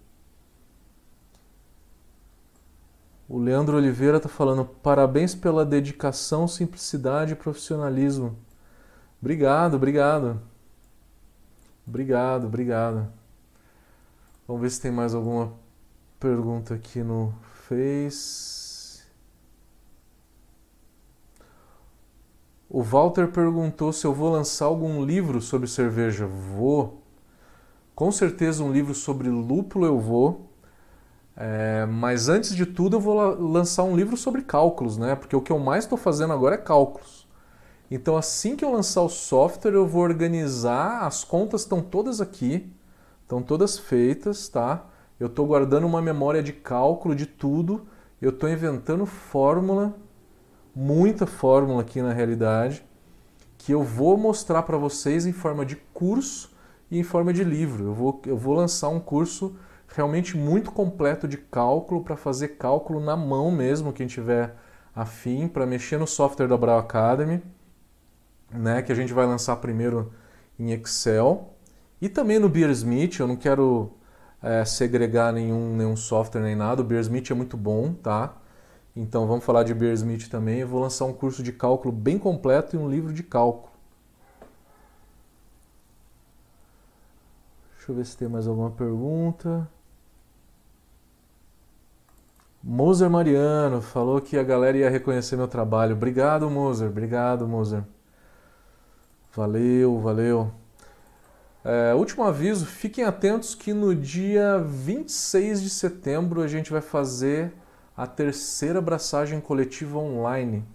[3.30, 8.36] O Leandro Oliveira está falando: parabéns pela dedicação, simplicidade e profissionalismo.
[9.22, 10.42] Obrigado, obrigado.
[11.88, 13.08] Obrigado, obrigado.
[14.48, 15.54] Vamos ver se tem mais alguma
[16.20, 17.34] pergunta aqui no
[17.68, 18.61] Face.
[22.74, 26.26] O Walter perguntou se eu vou lançar algum livro sobre cerveja.
[26.26, 27.02] Vou.
[27.94, 30.50] Com certeza um livro sobre lúpulo eu vou.
[31.36, 35.16] É, mas antes de tudo eu vou lançar um livro sobre cálculos, né?
[35.16, 37.28] Porque o que eu mais estou fazendo agora é cálculos.
[37.90, 42.72] Então assim que eu lançar o software eu vou organizar, as contas estão todas aqui,
[43.24, 44.86] estão todas feitas, tá?
[45.20, 47.86] Eu estou guardando uma memória de cálculo de tudo,
[48.22, 49.94] eu estou inventando fórmula,
[50.76, 52.84] muita fórmula aqui na realidade,
[53.58, 56.52] que eu vou mostrar para vocês em forma de curso
[56.90, 57.86] e em forma de livro.
[57.86, 59.56] Eu vou, eu vou lançar um curso
[59.88, 64.56] realmente muito completo de cálculo para fazer cálculo na mão mesmo, quem tiver
[64.96, 67.42] afim, para mexer no software da Brau Academy,
[68.52, 70.12] né, que a gente vai lançar primeiro
[70.60, 71.54] em Excel
[72.02, 73.20] e também no Beersmith.
[73.20, 73.92] Eu não quero
[74.42, 76.82] é, segregar nenhum, nenhum software nem nada.
[76.82, 78.36] O Beersmith é muito bom, tá?
[78.96, 80.60] Então vamos falar de Beersmith também.
[80.60, 83.72] Eu vou lançar um curso de cálculo bem completo e um livro de cálculo.
[87.78, 89.68] Deixa eu ver se tem mais alguma pergunta.
[92.64, 95.96] Moser Mariano falou que a galera ia reconhecer meu trabalho.
[95.96, 96.90] Obrigado, Moser.
[96.90, 97.84] Obrigado, Moser.
[99.34, 100.52] Valeu, valeu.
[101.64, 107.52] É, último aviso: fiquem atentos que no dia 26 de setembro a gente vai fazer
[107.96, 110.66] a terceira abraçagem coletiva online.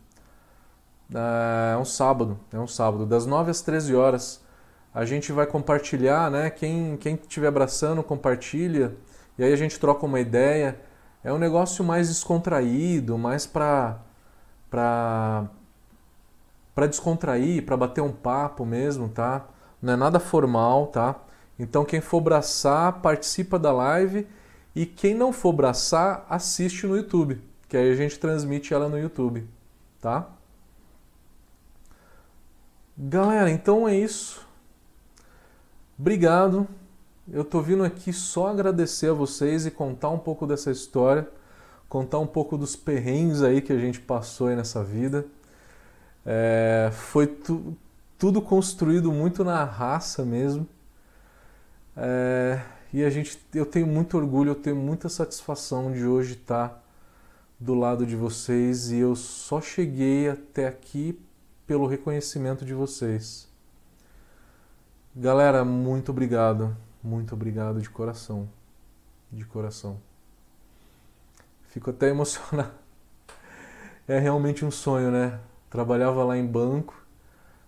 [1.14, 4.44] É, é um sábado, é um sábado, das 9 às 13 horas.
[4.94, 6.50] A gente vai compartilhar, né?
[6.50, 8.96] Quem quem estiver abraçando, compartilha.
[9.38, 10.78] E aí a gente troca uma ideia
[11.26, 13.98] é um negócio mais descontraído, mais para
[14.70, 15.46] para
[16.72, 19.44] para descontrair, para bater um papo mesmo, tá?
[19.82, 21.16] Não é nada formal, tá?
[21.58, 24.24] Então quem for abraçar, participa da live
[24.76, 28.98] e quem não for abraçar, assiste no YouTube, que aí a gente transmite ela no
[28.98, 29.48] YouTube,
[30.02, 30.28] tá?
[32.94, 34.46] Galera, então é isso.
[35.98, 36.68] Obrigado.
[37.32, 41.26] Eu tô vindo aqui só agradecer a vocês e contar um pouco dessa história,
[41.88, 45.24] contar um pouco dos perrengues aí que a gente passou aí nessa vida.
[46.26, 47.74] É, foi tu,
[48.18, 50.68] tudo construído muito na raça mesmo.
[51.96, 52.60] É,
[52.96, 56.82] e a gente, eu tenho muito orgulho, eu tenho muita satisfação de hoje estar
[57.60, 61.20] do lado de vocês e eu só cheguei até aqui
[61.66, 63.52] pelo reconhecimento de vocês.
[65.14, 66.74] Galera, muito obrigado,
[67.04, 68.48] muito obrigado de coração,
[69.30, 70.00] de coração.
[71.68, 72.72] Fico até emocionado.
[74.08, 75.38] É realmente um sonho, né?
[75.68, 76.98] Trabalhava lá em banco,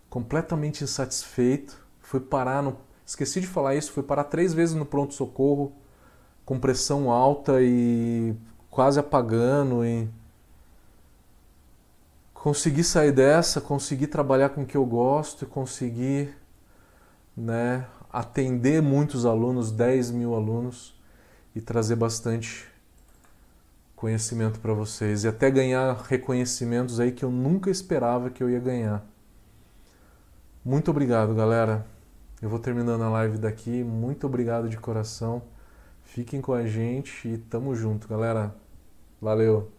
[0.09, 2.88] completamente insatisfeito, fui parar no.
[3.09, 5.73] Esqueci de falar isso, fui parar três vezes no pronto-socorro,
[6.45, 8.37] com pressão alta e
[8.71, 9.83] quase apagando.
[9.83, 10.07] E
[12.35, 16.29] consegui sair dessa, consegui trabalhar com o que eu gosto consegui
[17.35, 20.95] né, atender muitos alunos, 10 mil alunos,
[21.57, 22.69] e trazer bastante
[23.97, 28.61] conhecimento para vocês e até ganhar reconhecimentos aí que eu nunca esperava que eu ia
[28.61, 29.03] ganhar.
[30.63, 31.87] Muito obrigado, galera.
[32.41, 33.83] Eu vou terminando a live daqui.
[33.83, 35.43] Muito obrigado de coração.
[36.05, 38.55] Fiquem com a gente e tamo junto, galera.
[39.21, 39.78] Valeu.